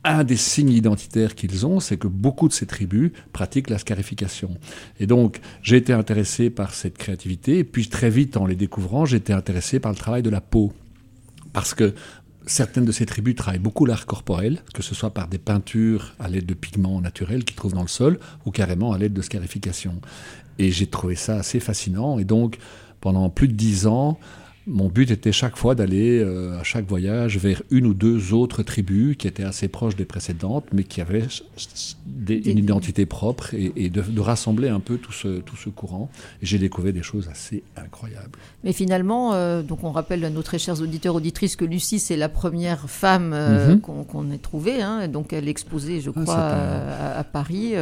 un 0.06 0.24
des 0.24 0.38
signes 0.38 0.72
identitaires 0.72 1.36
qu'ils 1.36 1.66
ont, 1.66 1.80
c'est 1.80 1.98
que 1.98 2.08
beaucoup 2.08 2.48
de 2.48 2.54
ces 2.54 2.68
tribus 2.68 3.12
pratiquent 3.34 3.70
la 3.70 3.80
scarification. 3.80 4.56
Et 5.00 5.08
donc, 5.08 5.40
j'ai 5.62 5.78
été 5.78 5.92
intéressé 5.94 6.50
par 6.50 6.74
cette 6.74 6.98
créativité, 6.98 7.58
et 7.58 7.64
puis 7.64 7.88
très 7.88 8.10
vite, 8.10 8.38
en 8.38 8.46
les 8.46 8.56
découvrant, 8.56 9.06
j'ai 9.06 9.18
été 9.18 9.34
intéressé 9.34 9.80
par 9.80 9.92
le 9.92 9.98
travail 9.98 10.22
de 10.22 10.30
la 10.30 10.42
peau. 10.42 10.72
Parce 11.54 11.74
que 11.74 11.94
certaines 12.46 12.86
de 12.86 12.92
ces 12.92 13.08
tribus 13.08 13.36
travaillent 13.36 13.60
beaucoup 13.60 13.86
l'art 13.86 14.06
corporel, 14.06 14.62
que 14.74 14.84
ce 14.84 14.94
soit 14.94 15.12
par 15.12 15.28
des 15.28 15.40
peintures 15.40 16.14
à 16.20 16.30
l'aide 16.30 16.46
de 16.46 16.54
pigments 16.54 17.02
naturels 17.02 17.44
qu'ils 17.44 17.56
trouvent 17.56 17.74
dans 17.74 17.82
le 17.82 17.88
sol, 17.88 18.20
ou 18.46 18.52
carrément 18.52 18.94
à 18.94 19.00
l'aide 19.00 19.14
de 19.14 19.24
scarification. 19.24 20.00
Et 20.60 20.72
j'ai 20.72 20.88
trouvé 20.88 21.16
ça 21.16 21.38
assez 21.38 21.60
fascinant, 21.60 22.20
et 22.20 22.26
donc, 22.26 22.60
pendant 23.02 23.30
plus 23.30 23.48
de 23.48 23.54
dix 23.54 23.88
ans, 23.88 24.20
mon 24.68 24.88
but 24.88 25.12
était 25.12 25.32
chaque 25.32 25.58
fois 25.58 25.76
d'aller 25.76 26.20
euh, 26.20 26.60
à 26.60 26.64
chaque 26.64 26.88
voyage 26.88 27.38
vers 27.38 27.62
une 27.70 27.86
ou 27.86 27.94
deux 27.94 28.34
autres 28.34 28.64
tribus 28.64 29.16
qui 29.16 29.28
étaient 29.28 29.44
assez 29.44 29.68
proches 29.68 29.96
des 29.96 30.06
précédentes, 30.06 30.66
mais 30.74 30.84
qui 30.84 31.02
avaient 31.02 31.28
des, 32.06 32.38
une 32.50 32.58
identité 32.58 33.06
propre 33.06 33.54
et, 33.54 33.72
et 33.76 33.90
de, 33.90 34.02
de, 34.02 34.22
rassembler 34.22 34.70
un 34.70 34.80
peu 34.80 34.98
tout 34.98 35.12
ce, 35.12 35.40
tout 35.40 35.56
ce 35.56 35.70
courant. 35.70 36.10
Et 36.42 36.46
j'ai 36.46 36.58
découvert 36.58 36.94
des 36.94 37.04
choses 37.04 37.30
assez 37.30 37.64
incroyables. 37.78 38.40
Mais 38.64 38.74
finalement, 38.74 39.34
euh, 39.34 39.62
donc 39.62 39.84
on 39.84 39.92
rappelle 39.92 40.26
à 40.26 40.30
nos 40.32 40.42
très 40.42 40.58
chers 40.58 40.82
auditeurs 40.82 41.16
auditrices 41.16 41.56
que 41.56 41.66
Lucie 41.66 42.00
c'est 42.00 42.18
la 42.18 42.30
première 42.30 42.90
femme 42.90 43.34
euh, 43.34 43.76
mm 43.76 43.78
-hmm. 43.78 43.82
qu'on 43.82 44.04
qu 44.04 44.34
ait 44.34 44.38
trouvée. 44.40 44.82
Hein, 44.82 45.08
donc 45.08 45.32
elle 45.32 45.48
est 45.48 45.52
exposée, 45.52 46.02
je 46.02 46.10
crois, 46.10 46.36
ah, 46.38 47.18
à, 47.18 47.20
à, 47.20 47.24
Paris. 47.24 47.74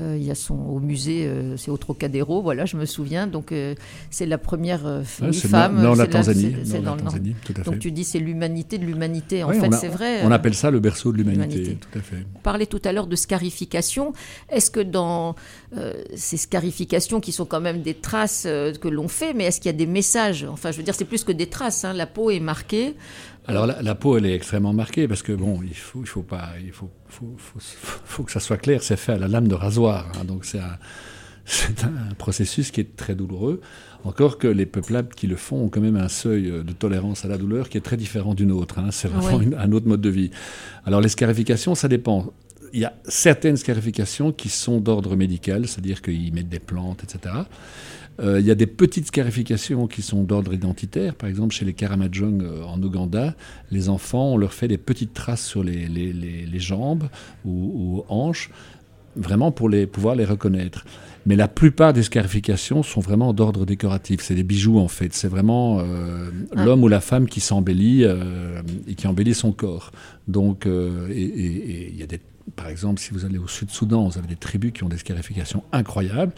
Euh, 0.00 0.16
il 0.18 0.24
y 0.24 0.30
a 0.30 0.34
son 0.34 0.54
au 0.54 0.78
musée, 0.78 1.26
euh, 1.26 1.56
c'est 1.56 1.70
au 1.70 1.76
Trocadéro, 1.76 2.42
voilà, 2.42 2.66
je 2.66 2.76
me 2.76 2.84
souviens. 2.84 3.26
Donc 3.26 3.52
euh, 3.52 3.74
c'est 4.10 4.26
la 4.26 4.38
première 4.38 4.84
ouais, 4.84 5.32
femme. 5.32 5.82
Dans 5.82 5.94
la 5.94 6.06
Tanzanie. 6.06 6.56
C'est 6.64 6.82
dans 6.82 6.96
tout 6.96 7.06
à 7.06 7.10
fait. 7.10 7.62
Donc 7.64 7.78
tu 7.78 7.90
dis 7.90 8.04
c'est 8.04 8.18
l'humanité 8.18 8.78
de 8.78 8.84
l'humanité. 8.84 9.42
En 9.42 9.52
fait, 9.52 9.72
c'est 9.72 9.88
vrai. 9.88 10.20
On 10.24 10.30
appelle 10.30 10.54
ça 10.54 10.70
le 10.70 10.80
berceau 10.80 11.12
de 11.12 11.18
l'humanité, 11.18 11.76
tout 11.76 11.98
à 11.98 12.02
fait. 12.02 12.26
On 12.36 12.40
parlait 12.40 12.66
tout 12.66 12.82
à 12.84 12.92
l'heure 12.92 13.06
de 13.06 13.16
scarification. 13.16 14.12
Est-ce 14.50 14.70
que 14.70 14.80
dans 14.80 15.34
ces 16.14 16.36
scarifications 16.36 17.20
qui 17.20 17.32
sont 17.32 17.44
quand 17.44 17.60
même 17.60 17.82
des 17.82 17.94
traces 17.94 18.44
que 18.44 18.88
l'on 18.88 19.08
fait, 19.08 19.34
mais 19.34 19.44
est-ce 19.44 19.60
qu'il 19.60 19.70
y 19.70 19.74
a 19.74 19.78
des 19.78 19.86
messages? 19.86 20.46
Enfin, 20.48 20.70
je 20.70 20.76
veux 20.76 20.82
dire, 20.82 20.94
c'est 20.94 21.04
plus 21.04 21.24
que 21.24 21.32
des 21.32 21.46
traces. 21.46 21.84
Hein. 21.84 21.92
La 21.92 22.06
peau 22.06 22.30
est 22.30 22.40
marquée. 22.40 22.94
Alors 23.48 23.66
la, 23.66 23.94
peau, 23.94 24.18
elle 24.18 24.26
est 24.26 24.34
extrêmement 24.34 24.74
marquée 24.74 25.08
parce 25.08 25.22
que 25.22 25.32
bon, 25.32 25.60
il 25.62 25.74
faut, 25.74 26.00
il 26.02 26.06
faut 26.06 26.22
pas, 26.22 26.50
il 26.62 26.70
faut, 26.70 26.90
faut, 27.08 27.34
faut, 27.38 27.58
faut 28.04 28.22
que 28.22 28.30
ça 28.30 28.40
soit 28.40 28.58
clair. 28.58 28.82
C'est 28.82 28.98
fait 28.98 29.12
à 29.12 29.18
la 29.18 29.26
lame 29.26 29.48
de 29.48 29.54
rasoir, 29.54 30.06
hein. 30.14 30.24
donc 30.24 30.44
c'est 30.44 30.58
un, 30.58 30.76
c'est 31.46 31.82
un 31.82 32.14
processus 32.18 32.70
qui 32.70 32.82
est 32.82 32.94
très 32.94 33.14
douloureux. 33.14 33.62
Encore 34.04 34.36
que 34.36 34.46
les 34.46 34.66
peuplades 34.66 35.14
qui 35.14 35.26
le 35.26 35.36
font 35.36 35.64
ont 35.64 35.68
quand 35.70 35.80
même 35.80 35.96
un 35.96 36.08
seuil 36.08 36.50
de 36.50 36.72
tolérance 36.72 37.24
à 37.24 37.28
la 37.28 37.38
douleur 37.38 37.70
qui 37.70 37.78
est 37.78 37.80
très 37.80 37.96
différent 37.96 38.34
d'une 38.34 38.52
autre. 38.52 38.78
Hein. 38.78 38.90
C'est 38.90 39.08
vraiment 39.08 39.40
un 39.58 39.72
autre 39.72 39.88
mode 39.88 40.02
de 40.02 40.10
vie. 40.10 40.30
Alors 40.84 41.00
les 41.00 41.08
scarifications, 41.08 41.74
ça 41.74 41.88
dépend. 41.88 42.32
Il 42.74 42.80
y 42.80 42.84
a 42.84 42.92
certaines 43.08 43.56
scarifications 43.56 44.30
qui 44.30 44.50
sont 44.50 44.78
d'ordre 44.78 45.16
médical, 45.16 45.66
c'est-à-dire 45.66 46.02
qu'ils 46.02 46.34
mettent 46.34 46.50
des 46.50 46.58
plantes, 46.58 47.02
etc. 47.02 47.34
Euh, 48.20 48.40
il 48.40 48.46
y 48.46 48.50
a 48.50 48.54
des 48.54 48.66
petites 48.66 49.06
scarifications 49.06 49.86
qui 49.86 50.02
sont 50.02 50.24
d'ordre 50.24 50.52
identitaire. 50.52 51.14
Par 51.14 51.28
exemple, 51.28 51.54
chez 51.54 51.64
les 51.64 51.72
Karamajong 51.72 52.42
euh, 52.42 52.64
en 52.64 52.82
Ouganda, 52.82 53.34
les 53.70 53.88
enfants, 53.88 54.32
on 54.32 54.36
leur 54.36 54.52
fait 54.52 54.68
des 54.68 54.78
petites 54.78 55.14
traces 55.14 55.44
sur 55.44 55.62
les, 55.62 55.86
les, 55.86 56.12
les, 56.12 56.60
jambes 56.60 57.04
ou, 57.44 57.50
ou, 57.50 58.04
hanches, 58.08 58.50
vraiment 59.14 59.52
pour 59.52 59.68
les, 59.68 59.86
pouvoir 59.86 60.16
les 60.16 60.24
reconnaître. 60.24 60.84
Mais 61.26 61.36
la 61.36 61.46
plupart 61.46 61.92
des 61.92 62.02
scarifications 62.02 62.82
sont 62.82 63.00
vraiment 63.00 63.32
d'ordre 63.32 63.64
décoratif. 63.66 64.20
C'est 64.22 64.34
des 64.34 64.42
bijoux 64.42 64.78
en 64.78 64.88
fait. 64.88 65.14
C'est 65.14 65.28
vraiment 65.28 65.78
euh, 65.80 66.30
ah. 66.56 66.64
l'homme 66.64 66.82
ou 66.82 66.88
la 66.88 67.00
femme 67.00 67.28
qui 67.28 67.40
s'embellit 67.40 68.04
et 68.04 68.94
qui 68.94 69.06
embellit 69.06 69.34
son 69.34 69.52
corps. 69.52 69.92
Donc, 70.26 70.66
et 70.66 71.90
il 71.90 71.96
y 71.96 72.02
a 72.02 72.06
des 72.06 72.20
par 72.56 72.68
exemple, 72.68 73.00
si 73.00 73.12
vous 73.12 73.24
allez 73.24 73.38
au 73.38 73.48
Sud-Soudan, 73.48 74.08
vous 74.08 74.18
avez 74.18 74.26
des 74.26 74.36
tribus 74.36 74.72
qui 74.72 74.84
ont 74.84 74.88
des 74.88 74.96
scarifications 74.98 75.62
incroyables 75.72 76.32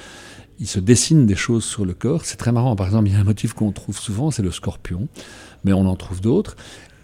il 0.61 0.67
se 0.67 0.79
dessine 0.79 1.27
des 1.27 1.35
choses 1.35 1.65
sur 1.65 1.85
le 1.85 1.95
corps. 1.95 2.25
C'est 2.25 2.37
très 2.37 2.53
marrant. 2.53 2.77
Par 2.77 2.87
exemple, 2.87 3.09
il 3.09 3.15
y 3.15 3.17
a 3.17 3.21
un 3.21 3.25
motif 3.25 3.55
qu'on 3.55 3.73
trouve 3.73 3.99
souvent, 3.99 4.31
c'est 4.31 4.43
le 4.43 4.51
scorpion, 4.51 5.09
mais 5.65 5.73
on 5.73 5.87
en 5.87 5.97
trouve 5.97 6.21
d'autres. 6.21 6.57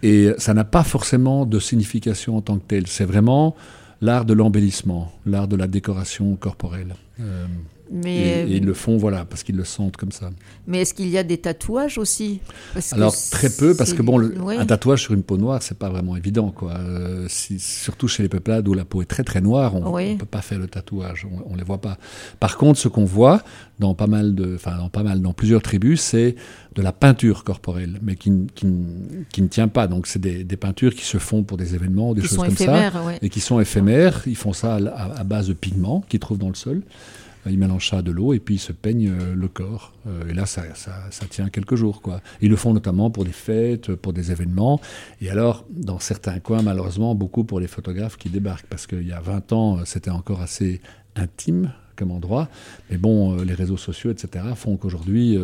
Et 0.03 0.29
ça 0.37 0.53
n'a 0.53 0.63
pas 0.63 0.83
forcément 0.83 1.45
de 1.45 1.59
signification 1.59 2.37
en 2.37 2.41
tant 2.41 2.57
que 2.57 2.67
tel. 2.67 2.85
C'est 2.87 3.05
vraiment 3.05 3.55
l'art 3.99 4.25
de 4.25 4.33
l'embellissement, 4.33 5.11
l'art 5.25 5.47
de 5.47 5.55
la 5.55 5.67
décoration 5.67 6.35
corporelle. 6.35 6.95
Euh, 7.19 7.47
mais 7.91 8.43
et, 8.43 8.57
ils 8.57 8.65
le 8.65 8.73
font, 8.73 8.97
voilà, 8.97 9.25
parce 9.25 9.43
qu'ils 9.43 9.55
le 9.55 9.63
sentent 9.63 9.97
comme 9.97 10.11
ça. 10.11 10.29
Mais 10.67 10.81
est-ce 10.81 10.93
qu'il 10.93 11.07
y 11.07 11.17
a 11.17 11.23
des 11.23 11.37
tatouages 11.37 11.97
aussi? 11.97 12.39
Alors 12.91 13.15
très 13.31 13.49
peu, 13.49 13.75
parce 13.75 13.93
que 13.93 14.01
bon, 14.01 14.19
un 14.49 14.65
tatouage 14.65 15.03
sur 15.03 15.13
une 15.13 15.23
peau 15.23 15.37
noire, 15.37 15.61
c'est 15.63 15.77
pas 15.77 15.89
vraiment 15.89 16.15
évident, 16.15 16.51
quoi. 16.51 16.73
Euh, 16.73 17.27
surtout 17.29 18.07
chez 18.07 18.23
les 18.23 18.29
peuplades 18.29 18.67
où 18.67 18.73
la 18.73 18.85
peau 18.85 19.01
est 19.01 19.05
très 19.05 19.23
très 19.23 19.41
noire, 19.41 19.75
on 19.75 19.97
ne 19.97 20.15
peut 20.15 20.25
pas 20.25 20.41
faire 20.41 20.59
le 20.59 20.67
tatouage, 20.67 21.27
on, 21.45 21.53
ne 21.53 21.57
les 21.57 21.63
voit 21.63 21.81
pas. 21.81 21.97
Par 22.39 22.57
contre, 22.57 22.79
ce 22.79 22.87
qu'on 22.87 23.05
voit 23.05 23.41
dans 23.79 23.93
pas 23.93 24.07
mal 24.07 24.35
de, 24.35 24.55
enfin 24.55 24.77
dans 24.77 24.89
pas 24.89 25.03
mal, 25.03 25.21
dans 25.21 25.33
plusieurs 25.33 25.61
tribus, 25.61 26.01
c'est 26.01 26.35
de 26.75 26.81
la 26.81 26.91
peinture 26.91 27.43
corporelle, 27.43 27.99
mais 28.01 28.15
qui, 28.15 28.31
qui, 28.53 28.67
qui 29.31 29.41
ne 29.41 29.47
tient 29.47 29.67
pas. 29.67 29.87
Donc 29.87 30.07
c'est 30.07 30.19
des, 30.19 30.43
des, 30.43 30.57
peintures 30.57 30.93
qui 30.93 31.05
se 31.05 31.17
font 31.17 31.43
pour 31.43 31.57
des 31.57 31.75
événements, 31.75 32.13
des 32.13 32.21
choses 32.21 32.37
comme 32.37 32.55
ça, 32.55 32.91
et 33.21 33.29
qui 33.29 33.39
sont 33.39 33.59
éphémères. 33.59 34.23
Ils 34.27 34.35
font 34.35 34.53
ça 34.53 34.75
à, 34.75 35.19
à 35.19 35.23
base 35.23 35.47
de 35.47 35.53
pigments 35.53 36.03
qu'ils 36.09 36.19
trouvent 36.19 36.37
dans 36.37 36.49
le 36.49 36.55
sol. 36.55 36.81
Ils 37.49 37.59
mélangent 37.59 37.89
ça 37.89 37.99
à 37.99 38.01
de 38.01 38.11
l'eau 38.11 38.33
et 38.33 38.39
puis 38.39 38.55
ils 38.55 38.59
se 38.59 38.71
peignent 38.71 39.09
euh, 39.09 39.35
le 39.35 39.47
corps. 39.47 39.93
Euh, 40.07 40.29
et 40.29 40.33
là, 40.33 40.45
ça, 40.45 40.63
ça, 40.75 41.25
tient 41.29 41.49
quelques 41.49 41.75
jours. 41.75 42.01
Quoi. 42.01 42.21
Ils 42.41 42.49
le 42.49 42.55
font 42.55 42.73
notamment 42.73 43.09
pour 43.09 43.25
des 43.25 43.31
fêtes, 43.31 43.95
pour 43.95 44.13
des 44.13 44.31
événements. 44.31 44.79
Et 45.21 45.29
alors, 45.29 45.65
dans 45.69 45.99
certains 45.99 46.39
coins, 46.39 46.61
malheureusement, 46.61 47.15
beaucoup 47.15 47.43
pour 47.43 47.59
les 47.59 47.67
photographes 47.67 48.17
qui 48.17 48.29
débarquent. 48.29 48.67
Parce 48.67 48.87
qu'il 48.87 49.07
y 49.07 49.11
a 49.11 49.19
20 49.19 49.53
ans, 49.53 49.79
c'était 49.85 50.09
encore 50.09 50.41
assez 50.41 50.81
intime 51.15 51.71
comme 51.95 52.11
endroit. 52.11 52.47
Mais 52.91 52.97
bon, 52.97 53.37
euh, 53.37 53.43
les 53.43 53.55
réseaux 53.55 53.77
sociaux, 53.77 54.11
etc., 54.11 54.45
font 54.55 54.77
qu'aujourd'hui, 54.77 55.37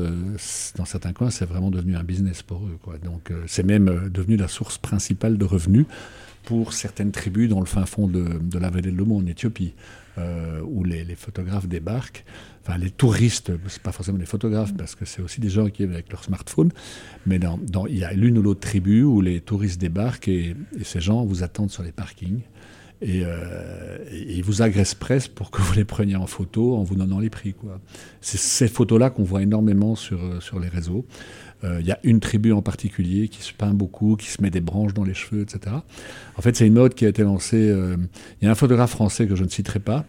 dans 0.78 0.86
certains 0.86 1.14
coins, 1.14 1.32
c'est 1.32 1.46
vraiment 1.46 1.72
devenu 1.72 1.96
un 1.96 2.04
business 2.04 2.44
pour 2.44 2.62
eux. 2.66 3.00
Donc, 3.04 3.32
c'est 3.48 3.64
même 3.64 4.10
devenu 4.10 4.38
la 4.38 4.48
source 4.48 4.78
principale 4.78 5.38
de 5.38 5.46
revenus 5.46 5.86
pour 6.44 6.74
certaines 6.74 7.12
tribus 7.12 7.50
dans 7.50 7.60
le 7.60 7.66
fin 7.66 7.86
fond 7.86 8.08
de, 8.08 8.40
la 8.58 8.70
vallée 8.70 8.92
de 8.92 8.98
l'Omo 8.98 9.18
en 9.18 9.26
Éthiopie. 9.26 9.74
Euh, 10.20 10.62
où 10.62 10.84
les, 10.84 11.16
photographes 11.16 11.68
débarquent. 11.68 12.24
Enfin, 12.62 12.78
les 12.78 12.92
touristes, 12.92 13.52
c'est 13.68 13.82
pas 13.82 13.92
forcément 13.92 14.20
des 14.20 14.28
photographes, 14.28 14.72
parce 14.78 14.94
que 14.94 15.06
c'est 15.06 15.24
aussi 15.24 15.42
des 15.42 15.50
gens 15.50 15.68
qui 15.70 15.82
viennent 15.82 15.94
avec 15.94 16.12
leur 16.12 16.24
smartphone. 16.24 16.72
Mais 17.26 17.40
dans, 17.40 17.58
il 17.88 17.98
y 17.98 18.04
a 18.04 18.14
l'une 18.14 18.38
ou 18.38 18.44
l'autre 18.44 18.60
tribu 18.60 19.02
où 19.02 19.22
les 19.22 19.42
touristes 19.42 19.82
débarquent 19.82 20.28
et, 20.28 20.56
ces 20.84 21.02
gens 21.02 21.26
vous 21.26 21.42
attendent 21.42 21.72
sur 21.72 21.82
les 21.82 21.92
parkings. 21.92 22.42
Euh, 23.02 23.98
et, 24.12 24.36
ils 24.36 24.44
vous 24.44 24.62
agressent 24.62 24.94
presque 24.94 25.32
pour 25.32 25.50
que 25.50 25.64
vous 25.64 25.74
les 25.74 25.84
preniez 25.84 26.16
en 26.16 26.28
photo 26.28 26.76
en 26.76 26.84
vous 26.84 26.96
donnant 26.96 27.20
les 27.20 27.32
prix. 27.32 27.56
C'est 28.22 28.38
ces 28.38 28.68
photos-là 28.68 29.10
qu'on 29.10 29.24
voit 29.24 29.42
énormément 29.42 29.96
sur, 29.96 30.44
sur 30.44 30.60
les 30.60 30.70
réseaux. 30.70 31.08
Euh, 31.64 31.78
il 31.80 31.86
y 31.86 31.92
a 31.92 32.00
une 32.04 32.20
tribu 32.20 32.52
en 32.52 32.62
particulier 32.62 33.28
qui 33.30 33.42
se 33.42 33.54
peint 33.54 33.74
beaucoup, 33.74 34.16
qui 34.16 34.28
se 34.28 34.42
met 34.42 34.50
des 34.50 34.62
branches 34.62 34.94
dans 34.94 35.04
les 35.04 35.14
cheveux, 35.14 35.42
etc. 35.42 35.76
En 36.38 36.42
fait, 36.42 36.56
c'est 36.56 36.68
une 36.68 36.74
mode 36.74 36.94
qui 36.94 37.06
a 37.06 37.10
été 37.10 37.24
lancée. 37.24 37.70
Euh, 37.70 37.96
il 38.42 38.46
y 38.46 38.48
a 38.48 38.52
un 38.52 38.56
photographe 38.56 38.92
français 38.92 39.28
que 39.28 39.36
je 39.36 39.44
ne 39.44 39.50
citerai 39.50 39.80
pas, 39.80 40.06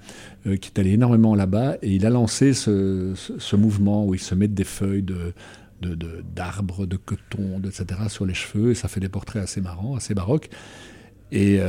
euh, 0.46 0.56
qui 0.56 0.70
est 0.74 0.80
allé 0.80 0.92
énormément 0.92 1.34
là-bas, 1.34 1.76
et 1.82 1.92
il 1.92 2.06
a 2.06 2.10
lancé 2.10 2.54
ce, 2.54 3.56
mouvement 3.56 4.04
où 4.04 4.14
ils 4.14 4.20
se 4.20 4.34
mettent 4.34 4.54
des 4.54 4.64
feuilles 4.64 5.04
d'arbres, 6.34 6.86
de, 6.86 6.90
de, 6.92 6.96
coton, 6.96 7.60
etc. 7.64 8.00
sur 8.08 8.26
les 8.26 8.34
cheveux, 8.34 8.72
et 8.72 8.74
ça 8.74 8.88
fait 8.88 9.00
des 9.00 9.08
portraits 9.08 9.42
assez 9.42 9.60
marrants, 9.60 9.94
assez 9.94 10.14
baroques. 10.14 10.48
Et, 11.30 11.60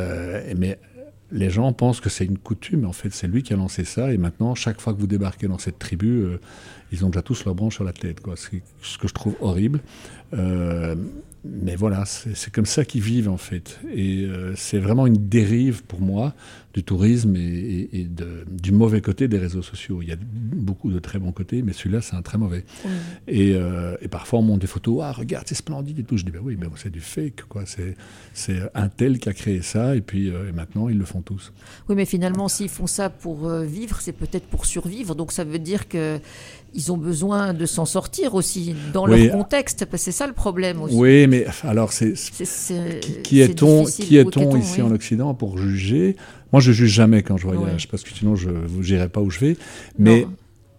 mais 0.57 0.79
les 1.35 1.49
gens 1.49 1.71
pensent 1.73 1.99
que 1.99 2.09
c'est 2.09 2.25
une 2.25 2.37
coutume, 2.37 2.85
en 2.85 2.93
fait, 2.93 3.11
c'est 3.11 3.27
lui 3.27 3.43
qui 3.43 3.53
a 3.53 3.57
lancé 3.57 3.83
ça, 3.83 4.11
et 4.11 4.17
maintenant, 4.17 4.55
chaque 4.55 4.81
fois 4.81 4.93
que 4.93 4.99
vous 4.99 5.07
débarquez 5.07 5.47
dans 5.47 5.57
cette 5.57 5.77
tribu, 5.77 6.25
ils 6.91 7.05
ont 7.05 7.09
déjà 7.09 7.21
tous 7.21 7.45
leur 7.45 7.55
branche 7.55 7.75
sur 7.75 7.83
la 7.83 7.93
tête, 7.93 8.21
quoi, 8.21 8.35
ce, 8.35 8.49
que 8.97 9.07
je 9.07 9.13
trouve 9.13 9.35
horrible. 9.41 9.81
Euh, 10.33 10.95
mais 11.47 11.75
voilà, 11.75 12.05
c'est 12.05 12.51
comme 12.51 12.65
ça 12.65 12.85
qu'ils 12.85 13.01
vivent 13.01 13.29
en 13.29 13.37
fait. 13.37 13.79
Et 13.93 14.23
euh, 14.23 14.53
c'est 14.55 14.79
vraiment 14.79 15.05
une 15.05 15.27
dérive 15.27 15.83
pour 15.83 16.01
moi 16.01 16.33
du 16.73 16.83
tourisme 16.83 17.35
et, 17.37 18.07
du 18.49 18.73
mauvais 18.73 18.99
côté 18.99 19.29
des 19.29 19.37
réseaux 19.37 19.61
sociaux. 19.61 20.01
Il 20.01 20.09
y 20.09 20.11
a 20.11 20.17
beaucoup 20.19 20.91
de 20.91 20.99
très 20.99 21.19
bons 21.19 21.31
côtés, 21.31 21.61
mais 21.61 21.71
celui-là, 21.71 22.01
c'est 22.01 22.17
un 22.17 22.21
très 22.21 22.37
mauvais. 22.37 22.65
Euh, 23.29 23.95
et, 24.01 24.07
parfois, 24.09 24.39
on 24.39 24.41
monte 24.41 24.59
des 24.59 24.67
photos, 24.67 24.99
ah, 25.01 25.13
regarde, 25.13 25.45
c'est 25.47 25.55
splendide 25.55 25.99
et 25.99 26.03
tout. 26.03 26.17
Je 26.17 26.25
dis, 26.25 26.31
ben 26.31 26.41
oui, 26.43 26.57
mais 26.59 26.67
c'est 26.75 26.91
du 26.91 26.99
fake, 26.99 27.43
quoi. 27.47 27.63
C'est 28.33 28.59
un 28.73 28.89
tel 28.89 29.19
qui 29.19 29.29
a 29.29 29.33
créé 29.33 29.61
ça, 29.61 29.95
et 29.95 30.01
puis 30.01 30.33
maintenant, 30.53 30.89
ils 30.89 30.97
le 30.97 31.05
font 31.05 31.21
tous. 31.21 31.53
Oui, 31.87 31.95
mais 31.95 32.05
finalement, 32.05 32.49
s'ils 32.49 32.67
font 32.67 32.87
ça 32.87 33.09
pour 33.09 33.47
vivre, 33.47 34.01
c'est 34.01 34.11
peut-être 34.11 34.47
pour 34.47 34.65
survivre. 34.65 35.15
Donc 35.15 35.31
ça 35.31 35.45
veut 35.45 35.59
dire 35.59 35.87
que 35.87 36.19
ils 36.75 36.91
ont 36.91 36.97
besoin 36.97 37.53
de 37.53 37.65
s'en 37.65 37.85
sortir 37.85 38.35
aussi 38.35 38.75
dans 38.93 39.05
leur 39.05 39.31
contexte, 39.31 39.85
parce 39.85 40.01
que 40.01 40.05
c'est 40.05 40.17
ça 40.17 40.27
le 40.27 40.33
problème 40.33 40.81
aussi. 40.81 40.95
Oui, 40.95 41.25
mais 41.27 41.45
alors 41.63 41.93
c'est 41.93 42.13
qui 43.23 43.41
est-on 43.41 43.85
qui 43.85 44.17
est-on 44.17 44.57
ici 44.57 44.81
en 44.81 44.91
Occident 44.91 45.33
pour 45.33 45.57
juger? 45.57 46.15
Moi, 46.51 46.61
je 46.61 46.71
juge 46.71 46.91
jamais 46.91 47.23
quand 47.23 47.37
je 47.37 47.47
voyage, 47.47 47.87
parce 47.87 48.03
que 48.03 48.11
sinon 48.11 48.35
je 48.35 48.49
n'irai 48.49 49.09
pas 49.09 49.21
où 49.21 49.29
je 49.29 49.39
vais. 49.39 49.57
Mais 49.97 50.27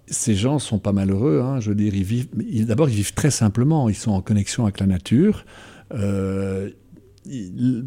ces 0.06 0.34
gens 0.34 0.58
sont 0.58 0.78
pas 0.78 0.92
malheureux. 0.92 1.40
Hein, 1.42 1.60
je 1.60 1.70
veux 1.70 1.74
dire, 1.74 1.94
ils 1.94 2.04
vivent. 2.04 2.28
D'abord, 2.66 2.88
ils 2.88 2.96
vivent 2.96 3.14
très 3.14 3.30
simplement. 3.30 3.88
Ils 3.88 3.96
sont 3.96 4.12
en 4.12 4.20
connexion 4.20 4.64
avec 4.64 4.80
la 4.80 4.86
nature. 4.86 5.44
Euh, 5.94 6.70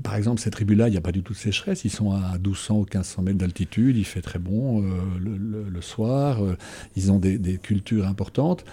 par 0.04 0.16
exemple, 0.16 0.42
ces 0.42 0.52
tribus-là, 0.52 0.88
il 0.88 0.92
n'y 0.92 0.98
a 0.98 1.02
pas 1.02 1.12
du 1.12 1.24
tout 1.24 1.34
de 1.34 1.38
sécheresse. 1.38 1.86
Ils 1.86 1.92
sont 1.92 2.12
à 2.12 2.38
1200 2.38 2.76
ou 2.76 2.80
1500 2.82 3.22
mètres 3.22 3.38
d'altitude. 3.38 3.98
Il 3.98 4.06
fait 4.06 4.22
très 4.22 4.40
bon 4.40 4.84
euh, 4.84 4.90
le, 5.20 5.82
soir. 5.82 6.44
Euh, 6.44 6.58
ils 6.96 7.12
ont 7.12 7.20
des, 7.20 7.58
cultures 7.62 8.08
importantes. 8.08 8.66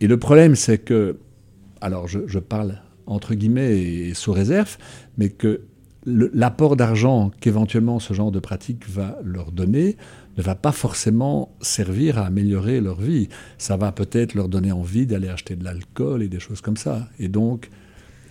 Et 0.00 0.06
le 0.06 0.18
problème, 0.18 0.56
c'est 0.56 0.78
que, 0.78 1.18
alors 1.80 2.06
je, 2.08 2.38
parle 2.38 2.80
entre 3.06 3.34
guillemets 3.34 3.78
et, 3.78 4.14
sous 4.14 4.32
réserve, 4.32 4.76
mais 5.18 5.30
que 5.30 5.62
l'apport 6.06 6.76
d'argent 6.76 7.30
qu'éventuellement 7.40 7.98
ce 7.98 8.14
genre 8.14 8.30
de 8.30 8.38
pratique 8.38 8.88
va 8.88 9.18
leur 9.24 9.50
donner 9.50 9.96
ne 10.36 10.42
va 10.42 10.54
pas 10.54 10.70
forcément 10.72 11.56
servir 11.60 12.18
à 12.18 12.26
améliorer 12.26 12.80
leur 12.80 13.00
vie. 13.00 13.28
Ça 13.58 13.76
va 13.76 13.90
peut-être 13.90 14.34
leur 14.34 14.48
donner 14.48 14.70
envie 14.70 15.06
d'aller 15.06 15.28
acheter 15.28 15.56
de 15.56 15.64
l'alcool 15.64 16.22
et 16.22 16.28
des 16.28 16.40
choses 16.40 16.60
comme 16.60 16.76
ça. 16.76 17.08
Et 17.18 17.28
donc, 17.28 17.70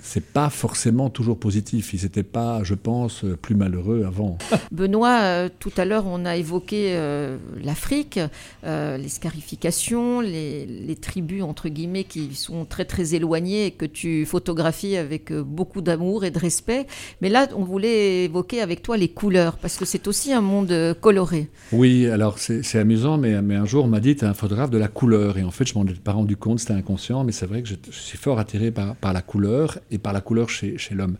c'est 0.05 0.24
pas 0.24 0.50
forcément 0.50 1.09
toujours 1.09 1.38
positif. 1.38 1.93
Ils 1.93 2.03
n'étaient 2.03 2.24
pas, 2.24 2.63
je 2.63 2.75
pense, 2.75 3.25
plus 3.41 3.55
malheureux 3.55 4.05
avant. 4.05 4.38
Benoît, 4.71 5.19
euh, 5.21 5.50
tout 5.59 5.71
à 5.77 5.83
l'heure, 5.83 6.05
on 6.07 6.25
a 6.25 6.38
évoqué 6.38 6.91
euh, 6.91 7.38
l'Afrique, 7.63 8.19
euh, 8.63 8.97
les 8.97 9.09
scarifications, 9.09 10.21
les, 10.21 10.95
tribus, 11.01 11.41
entre 11.41 11.69
guillemets, 11.69 12.03
qui 12.03 12.35
sont 12.35 12.65
très, 12.65 12.85
très 12.85 13.15
éloignées 13.15 13.65
et 13.65 13.71
que 13.71 13.85
tu 13.85 14.25
photographies 14.25 14.95
avec 14.95 15.33
beaucoup 15.33 15.81
d'amour 15.81 16.24
et 16.24 16.31
de 16.31 16.39
respect. 16.39 16.85
Mais 17.21 17.29
là, 17.29 17.47
on 17.55 17.63
voulait 17.63 18.25
évoquer 18.25 18.62
avec 18.62 18.81
toi 18.81 18.97
les 18.97 19.09
couleurs, 19.09 19.57
parce 19.57 19.75
que 19.75 19.85
c'est 19.85 20.07
aussi 20.07 20.31
un 20.31 20.41
monde 20.41 20.95
coloré. 21.01 21.50
Oui, 21.71 22.07
alors 22.07 22.38
c'est 22.38 22.77
amusant, 22.77 23.17
mais, 23.17 23.41
mais 23.41 23.55
un 23.55 23.65
jour, 23.65 23.85
on 23.85 23.88
m'a 23.88 24.00
dit, 24.00 24.15
tu 24.15 24.24
es 24.24 24.27
un 24.27 24.33
photographe 24.33 24.69
de 24.69 24.77
la 24.77 24.88
couleur. 24.88 25.38
Et 25.38 25.43
en 25.43 25.51
fait, 25.51 25.65
je 25.65 25.74
m'en 25.77 25.85
ai 25.85 25.93
pas 25.93 26.13
rendu 26.13 26.38
compte, 26.38 26.59
c'était 26.59 26.74
inconscient, 26.74 27.24
mais 27.24 27.31
c'est 27.31 27.45
vrai 27.45 27.62
que 27.62 27.67
je, 27.67 27.75
suis 27.91 28.17
fort 28.17 28.39
attiré 28.39 28.71
par, 28.71 28.95
par 28.95 29.12
la 29.12 29.21
couleur 29.21 29.79
et 29.91 29.94
par 29.97 30.13
la 30.13 30.21
couleur 30.21 30.49
chez, 30.49 30.77
chez 30.77 30.95
l'homme. 30.95 31.17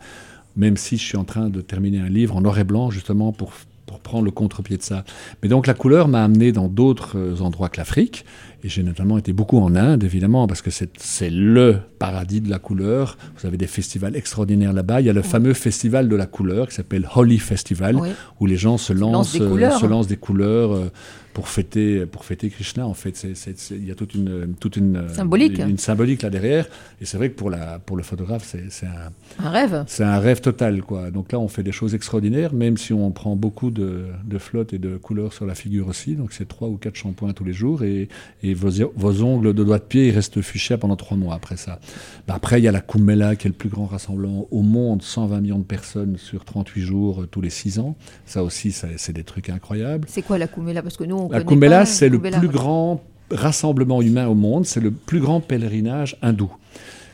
Même 0.56 0.78
si 0.78 0.98
je 0.98 1.04
suis 1.04 1.18
en 1.18 1.26
train 1.26 1.50
de 1.50 1.62
terminer 1.62 2.00
un 2.00 2.10
livre 2.10 2.36
en 2.36 2.42
noir 2.42 2.58
et 2.60 2.64
blanc, 2.64 2.90
justement, 2.90 3.32
pour, 3.34 3.52
pour 3.86 4.00
prendre 4.00 4.26
le 4.26 4.32
contre-pied 4.32 4.78
de 4.78 4.84
ça. 4.84 5.04
Mais 5.44 5.50
donc 5.50 5.68
la 5.68 5.74
couleur 5.74 6.08
m'a 6.08 6.24
amené 6.24 6.52
dans 6.52 6.68
d'autres 6.68 7.18
euh, 7.18 7.42
endroits 7.42 7.70
que 7.70 7.78
l'Afrique. 7.78 8.26
Et 8.66 8.68
j'ai 8.68 8.82
notamment 8.82 9.20
été 9.20 9.32
beaucoup 9.32 9.60
en 9.60 9.76
Inde, 9.76 10.04
évidemment, 10.04 10.48
parce 10.48 10.64
que 10.64 10.72
c'est 10.72 11.30
le 11.30 11.78
paradis 12.00 12.42
de 12.42 12.50
la 12.50 12.58
couleur. 12.58 13.16
Vous 13.38 13.46
avez 13.46 13.58
des 13.58 13.68
festivals 13.68 14.16
extraordinaires 14.16 14.74
là-bas. 14.74 15.02
Il 15.02 15.06
y 15.06 15.10
a 15.12 15.14
le 15.14 15.22
fameux 15.22 15.54
festival 15.54 16.10
de 16.10 16.16
la 16.16 16.26
couleur 16.26 16.70
qui 16.70 16.74
s'appelle 16.74 17.08
Holy 17.14 17.38
Festival, 17.38 17.96
où 18.40 18.48
les 18.48 18.58
gens 18.58 18.80
se 18.80 18.92
lancent, 18.92 19.34
se 19.34 19.86
lancent 19.86 20.08
des 20.08 20.18
couleurs 20.18 20.74
euh, 20.74 20.92
pour 21.36 21.50
fêter, 21.50 22.06
pour 22.06 22.24
fêter 22.24 22.50
Krishna. 22.50 22.88
En 22.88 22.94
fait, 22.94 23.28
il 23.72 23.86
y 23.86 23.92
a 23.92 23.96
toute 23.96 24.16
une, 24.16 24.56
toute 24.58 24.78
une 24.78 25.10
symbolique, 25.10 25.60
une, 25.60 25.78
symbolique 25.78 26.22
là 26.24 26.30
derrière. 26.30 26.66
Et 27.02 27.06
c'est 27.06 27.18
vrai 27.18 27.30
que 27.30 27.36
pour, 27.36 27.50
la, 27.50 27.78
pour 27.78 27.98
le 27.98 28.04
photographe, 28.04 28.46
c'est 28.70 28.88
un, 28.88 29.46
un, 29.46 29.50
rêve. 29.50 29.84
C'est 29.86 30.06
un 30.06 30.18
rêve 30.18 30.40
total, 30.40 30.82
quoi. 30.82 31.12
Donc 31.12 31.34
là, 31.34 31.40
on 31.40 31.50
fait 31.50 31.62
des 31.62 31.74
choses 31.74 31.94
extraordinaires, 31.94 32.54
même 32.54 32.78
si 32.78 32.94
on 32.94 33.12
prend 33.12 33.36
beaucoup 33.36 33.70
de, 33.70 34.06
de 34.24 34.38
flotte 34.40 34.74
et 34.74 34.80
de 34.80 34.96
couleurs 34.96 35.34
sur 35.34 35.46
la 35.46 35.56
figure 35.56 35.88
aussi. 35.88 36.16
Donc 36.16 36.32
c'est 36.32 36.48
trois 36.48 36.70
ou 36.70 36.78
quatre 36.78 36.96
shampoings 36.96 37.34
tous 37.34 37.44
les 37.44 37.54
jours, 37.54 37.84
et, 37.84 38.08
et 38.42 38.55
vos, 38.56 38.92
vos, 38.96 39.24
ongles 39.24 39.54
de 39.54 39.64
doigts 39.64 39.80
de 39.80 39.84
pied 39.84 40.08
ils 40.08 40.12
restent 40.12 40.42
fuchsia 40.42 40.78
pendant 40.78 40.96
trois 40.96 41.18
mois 41.18 41.36
après 41.36 41.58
ça. 41.58 41.80
Après, 42.28 42.60
il 42.60 42.64
y 42.64 42.68
a 42.68 42.72
la 42.72 42.82
Kumbh 42.82 43.36
qui 43.38 43.48
est 43.48 43.50
le 43.50 43.52
plus 43.52 43.70
grand 43.70 43.86
rassemblement 43.86 44.48
au 44.52 44.62
monde, 44.62 45.02
120 45.02 45.42
millions 45.42 45.60
de 45.60 45.64
personnes 45.64 46.18
sur 46.18 46.46
38 46.46 46.82
jours 46.82 47.22
euh, 47.22 47.28
tous 47.28 47.42
les 47.42 47.50
six 47.50 47.80
ans. 47.80 47.96
Ça 48.26 48.44
aussi, 48.44 48.72
c'est 48.72 49.14
des 49.14 49.24
trucs 49.24 49.50
incroyables. 49.50 50.08
C'est 50.10 50.22
quoi 50.22 50.38
la 50.38 50.48
Kumbh 50.48 50.74
Parce 50.74 50.98
que 50.98 51.04
nous, 51.04 51.30
la 51.32 51.44
Kumbh 51.44 51.86
c'est 51.86 52.10
le 52.10 52.20
plus 52.20 52.48
grand 52.48 53.04
rassemblement 53.32 54.02
humain 54.02 54.28
au 54.28 54.36
monde, 54.36 54.66
c'est 54.66 54.82
le 54.82 54.92
plus 54.92 55.20
grand 55.20 55.40
pèlerinage 55.40 56.18
hindou. 56.22 56.52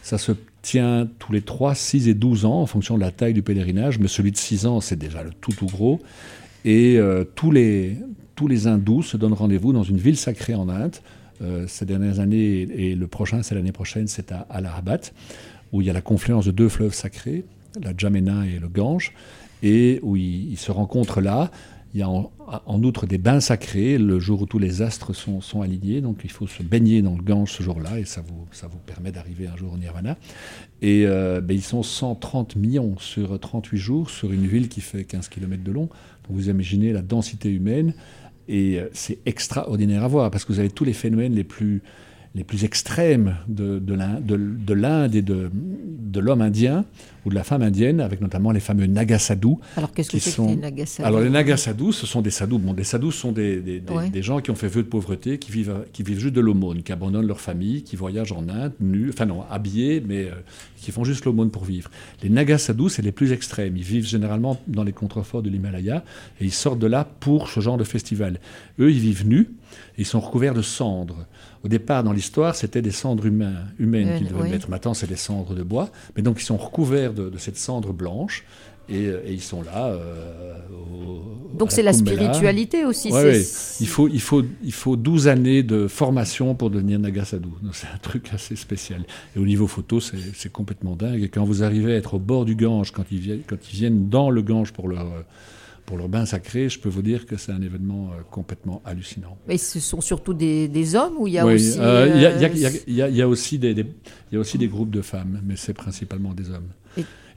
Ça 0.04 0.18
se 0.18 0.34
tient 0.62 1.08
tous 1.20 1.32
les 1.32 1.42
3, 1.42 1.76
6 1.76 2.08
et 2.08 2.14
12 2.14 2.46
ans 2.46 2.62
en 2.62 2.66
fonction 2.66 2.96
de 2.96 3.02
la 3.02 3.12
taille 3.12 3.34
du 3.34 3.42
pèlerinage, 3.42 4.00
mais 4.00 4.08
celui 4.08 4.32
de 4.32 4.38
6 4.38 4.66
ans, 4.66 4.82
c'est 4.82 4.98
déjà 4.98 5.24
le 5.24 5.32
tout 5.32 5.52
tout 5.52 5.66
gros. 5.68 6.00
Et 6.66 6.98
euh, 6.98 7.24
tous, 7.24 7.52
les, 7.52 7.98
tous 8.36 8.48
les 8.48 8.68
hindous 8.68 9.02
se 9.02 9.18
donnent 9.18 9.34
rendez-vous 9.34 9.74
dans 9.74 9.84
une 9.84 9.98
ville 9.98 10.18
sacrée 10.18 10.54
en 10.54 10.70
Inde. 10.70 10.96
Euh, 11.42 11.66
ces 11.68 11.86
dernières 11.86 12.20
années, 12.20 12.62
et 12.62 12.96
le 12.96 13.08
prochain, 13.08 13.44
c'est 13.44 13.56
l'année 13.56 13.72
prochaine, 13.72 14.08
c'est 14.08 14.32
à 14.32 14.46
Allahabad, 14.50 15.08
où 15.72 15.82
il 15.82 15.88
y 15.88 15.90
a 15.90 15.94
la 15.94 16.02
confluence 16.02 16.46
de 16.46 16.52
deux 16.52 16.70
fleuves 16.70 16.94
sacrés, 16.94 17.46
la 17.82 17.94
Jamena 17.98 18.46
et 18.46 18.60
le 18.60 18.68
Gange, 18.68 19.14
et 19.64 20.00
où 20.04 20.16
ils 20.16 20.58
se 20.58 20.72
rencontrent 20.72 21.22
là. 21.22 21.52
Il 21.94 22.00
y 22.00 22.04
a 22.04 22.10
en, 22.10 22.84
outre 22.84 23.06
des 23.06 23.18
bains 23.18 23.42
sacrés 23.42 23.98
le 23.98 24.18
jour 24.18 24.44
où 24.44 24.46
tous 24.46 24.60
les 24.60 24.82
astres 24.82 25.14
sont, 25.14 25.42
sont 25.42 25.62
alignés. 25.62 26.00
Donc 26.00 26.22
il 26.24 26.32
faut 26.32 26.48
se 26.48 26.64
baigner 26.64 27.02
dans 27.02 27.16
le 27.16 27.22
Gange 27.22 27.52
ce 27.52 27.64
jour-là 27.64 28.00
et 28.00 28.06
ça 28.06 28.22
vous, 28.22 28.48
ça 28.54 28.68
vous 28.68 28.78
permet 28.78 29.12
d'arriver 29.12 29.48
un 29.48 29.58
jour 29.58 29.74
au 29.74 29.78
Nirvana. 29.78 30.16
Et 30.82 31.06
euh, 31.06 31.42
ben, 31.42 31.54
ils 31.54 31.64
sont 31.64 31.84
130 31.84 32.56
millions 32.56 32.98
sur 32.98 33.38
38 33.38 33.78
jours 33.78 34.10
sur 34.10 34.32
une 34.32 34.48
ville 34.48 34.70
qui 34.70 34.80
fait 34.80 35.04
15 35.04 35.28
km 35.28 35.64
de 35.64 35.72
long. 35.72 35.90
Donc 36.28 36.38
vous 36.38 36.50
imaginez 36.50 36.94
la 36.94 37.02
densité 37.02 37.50
humaine 37.50 37.94
et 38.48 38.80
euh, 38.80 38.90
c'est 38.94 39.20
extraordinaire 39.26 40.04
à 40.04 40.08
voir 40.08 40.32
parce 40.32 40.46
que 40.46 40.54
vous 40.54 40.60
avez 40.60 40.70
tous 40.70 40.84
les 40.84 40.94
phénomènes 40.94 41.34
les 41.34 41.44
plus 41.44 41.82
les 42.34 42.44
plus 42.44 42.64
extrêmes 42.64 43.36
de, 43.48 43.80
de 43.80 44.74
l'Inde 44.74 45.16
et 45.16 45.22
de, 45.22 45.52
de 45.54 46.20
l'homme 46.20 46.42
indien 46.42 46.86
ou 47.26 47.30
de 47.30 47.36
la 47.36 47.44
femme 47.44 47.62
indienne, 47.62 48.00
avec 48.00 48.22
notamment 48.22 48.52
les 48.52 48.60
fameux 48.60 48.86
Nagasadhus. 48.86 49.58
Alors 49.78 49.92
qu'est-ce 49.92 50.10
que 50.10 50.18
c'est 50.18 50.32
sont... 50.32 50.46
que 50.46 50.52
les 50.52 50.56
Nagasadhus 50.56 51.08
Alors 51.08 51.20
les 51.20 51.30
Nagasadhus, 51.30 51.94
ce 51.94 52.08
sont 52.08 52.22
des 52.22 52.32
sadhus. 52.32 52.58
Bon, 52.58 52.74
des 52.74 52.84
sadhus 52.84 53.12
sont 53.12 53.32
des, 53.32 53.60
des, 53.62 53.80
des, 53.82 54.22
gens 54.24 54.40
qui 54.40 54.50
ont 54.50 54.56
fait 54.56 54.68
vœu 54.68 54.82
de 54.82 54.88
pauvreté, 54.88 55.38
qui 55.38 55.52
vivent, 55.52 55.86
qui 55.94 56.04
vivent 56.04 56.20
juste 56.20 56.34
de 56.34 56.42
l'aumône, 56.42 56.84
qui 56.84 56.92
abandonnent 56.92 57.28
leur 57.28 57.42
famille, 57.42 57.84
qui 57.84 57.96
voyagent 57.96 58.32
en 58.32 58.48
Inde, 58.50 58.74
nus, 58.80 59.10
enfin 59.10 59.26
non, 59.26 59.44
habillés, 59.52 60.02
mais 60.06 60.26
euh, 60.26 60.32
qui 60.78 60.92
font 60.92 61.04
juste 61.04 61.26
l'aumône 61.26 61.52
pour 61.52 61.66
vivre. 61.66 61.92
Les 62.24 62.30
Nagasadhus, 62.30 62.90
c'est 62.90 63.04
les 63.04 63.12
plus 63.12 63.34
extrêmes. 63.34 63.78
Ils 63.78 63.84
vivent 63.84 64.08
généralement 64.08 64.60
dans 64.68 64.84
les 64.84 64.94
contreforts 64.94 65.44
de 65.44 65.50
l'Himalaya 65.50 66.04
et 66.40 66.46
ils 66.46 66.54
sortent 66.54 66.80
de 66.80 66.88
là 66.88 67.08
pour 67.20 67.50
ce 67.50 67.60
genre 67.60 67.78
de 67.78 67.84
festival. 67.84 68.40
Eux, 68.80 68.92
ils 68.92 69.00
vivent 69.00 69.28
nus, 69.28 69.50
ils 69.98 70.06
sont 70.06 70.20
recouverts 70.20 70.54
de 70.54 70.62
cendres. 70.62 71.26
Au 71.64 71.68
départ, 71.68 72.04
dans 72.04 72.14
l'histoire, 72.14 72.56
c'était 72.56 72.82
des 72.82 72.92
cendres 72.92 73.26
humaines, 73.26 73.68
qu'ils 73.78 74.28
devaient 74.28 74.50
mettre. 74.50 74.70
Maintenant, 74.70 74.94
c'est 74.94 75.08
des 75.08 75.16
cendres 75.16 75.54
de 75.54 75.64
bois. 75.64 75.90
Mais 76.16 76.22
donc, 76.22 76.42
ils 76.42 76.46
sont 76.46 76.58
recouverts 76.58 77.14
de, 77.14 77.38
cette 77.38 77.58
cendre 77.58 77.94
blanche. 77.94 78.44
Et, 78.90 79.06
euh, 79.06 79.22
ils 79.28 79.42
sont 79.42 79.62
là. 79.62 79.88
Euh, 79.88 80.56
donc 81.54 81.72
c'est 81.72 81.84
la 81.84 81.94
spiritualité 81.94 82.84
aussi. 82.84 83.10
Il, 83.80 83.88
faut, 83.88 84.08
il, 84.08 84.20
faut, 84.20 84.44
il 84.64 84.74
faut 84.74 84.96
12 84.96 85.28
années 85.28 85.64
de 85.64 85.88
formation 85.88 86.56
pour 86.56 86.72
devenir 86.72 87.00
Nagasadu. 87.00 87.48
C'est 87.74 87.88
un 87.88 88.00
truc 88.00 88.34
assez 88.34 88.56
spécial. 88.56 89.04
Et 89.36 89.40
au 89.40 89.46
niveau 89.46 89.68
photo, 89.68 90.00
c'est 90.00 90.52
complètement 90.52 90.96
dingue. 90.96 91.22
Et 91.22 91.30
quand 91.30 91.46
vous 91.46 91.64
arrivez 91.64 91.94
à 91.94 91.98
être 91.98 92.16
au 92.16 92.20
bord 92.20 92.44
du 92.44 92.56
Gange, 92.56 92.92
quand 92.92 93.06
ils 93.12 93.42
quand 93.48 93.58
ils 93.72 93.76
viennent 93.76 94.10
dans 94.10 94.30
le 94.30 94.42
Gange 94.42 94.74
pour 94.74 94.88
leur 94.88 95.06
pour 95.86 95.98
leur 95.98 96.10
bain 96.10 96.26
sacré, 96.26 96.70
je 96.70 96.80
peux 96.80 96.90
vous 96.90 97.02
dire 97.02 97.26
que 97.26 97.38
c'est 97.38 97.52
un 97.52 97.62
événement 97.62 98.12
euh, 98.12 98.22
complètement 98.30 98.82
hallucinant. 98.86 99.38
Mais 99.48 99.58
ce 99.58 99.80
sont 99.80 100.02
surtout 100.02 100.34
des, 100.34 100.96
hommes 100.96 101.16
ou 101.18 101.28
il 101.28 101.34
y 101.34 101.40
a 101.40 101.44
a 101.44 101.46
aussi 103.28 103.60
des, 103.60 103.72
il 103.72 104.34
y 104.34 104.36
a 104.36 104.40
aussi 104.40 104.58
des 104.58 104.68
groupes 104.68 104.92
de 104.92 105.02
femmes, 105.02 105.42
mais 105.46 105.56
c'est 105.56 105.74
principalement 105.74 106.34
des 106.34 106.50
hommes. 106.50 106.70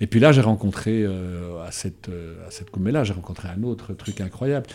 Et, 0.00 0.06
puis 0.06 0.18
là, 0.18 0.32
j'ai 0.32 0.40
rencontré, 0.40 1.02
euh, 1.04 1.64
à 1.64 1.70
cette, 1.70 2.08
euh, 2.08 2.46
à 2.46 2.50
cette 2.50 2.68
là 2.76 3.04
j'ai 3.04 3.12
rencontré 3.12 3.48
un 3.48 3.62
autre 3.62 3.94
truc 3.94 4.20
incroyable. 4.20 4.66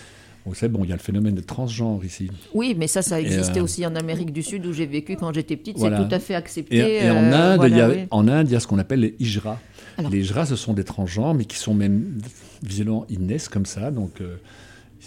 Bon, 0.46 0.54
c'est 0.54 0.70
bon, 0.70 0.86
il 0.86 0.90
y 0.90 0.94
a 0.94 0.96
le 0.96 1.02
phénomène 1.02 1.36
de 1.36 1.42
transgenre 1.42 2.04
ici. 2.06 2.32
Oui, 2.54 2.74
mais 2.78 2.88
ça, 2.88 3.02
ça 3.02 3.20
existait 3.20 3.60
aussi 3.60 3.86
en 3.86 3.96
Amérique 3.96 4.32
du 4.32 4.42
Sud 4.42 4.66
où 4.66 4.72
j'ai 4.72 4.86
vécu 4.86 5.18
quand 5.18 5.34
j'étais 5.34 5.58
petite. 5.58 5.78
C'est 5.78 5.90
tout 5.90 6.08
à 6.10 6.20
fait 6.20 6.36
accepté. 6.36 7.04
Et, 7.04 7.12
en, 7.12 7.32
Inde, 7.32 7.62
il 7.68 7.76
y 7.76 7.82
a, 7.82 7.92
en 8.12 8.28
Inde, 8.28 8.50
il 8.50 8.54
y 8.54 8.56
a 8.56 8.60
ce 8.60 8.68
qu'on 8.68 8.80
appelle 8.80 9.02
les 9.02 9.16
hijras. 9.20 9.60
Les 10.10 10.20
hijras, 10.20 10.46
ce 10.46 10.56
sont 10.56 10.74
des 10.74 10.84
transgenres, 10.84 11.34
mais 11.34 11.46
qui 11.46 11.58
sont 11.58 11.74
même 11.74 12.22
visiblement, 12.64 13.06
ils 13.10 13.26
naissent 13.26 13.50
comme 13.50 13.66
ça, 13.66 13.92
donc 13.92 14.22
euh, 14.22 14.38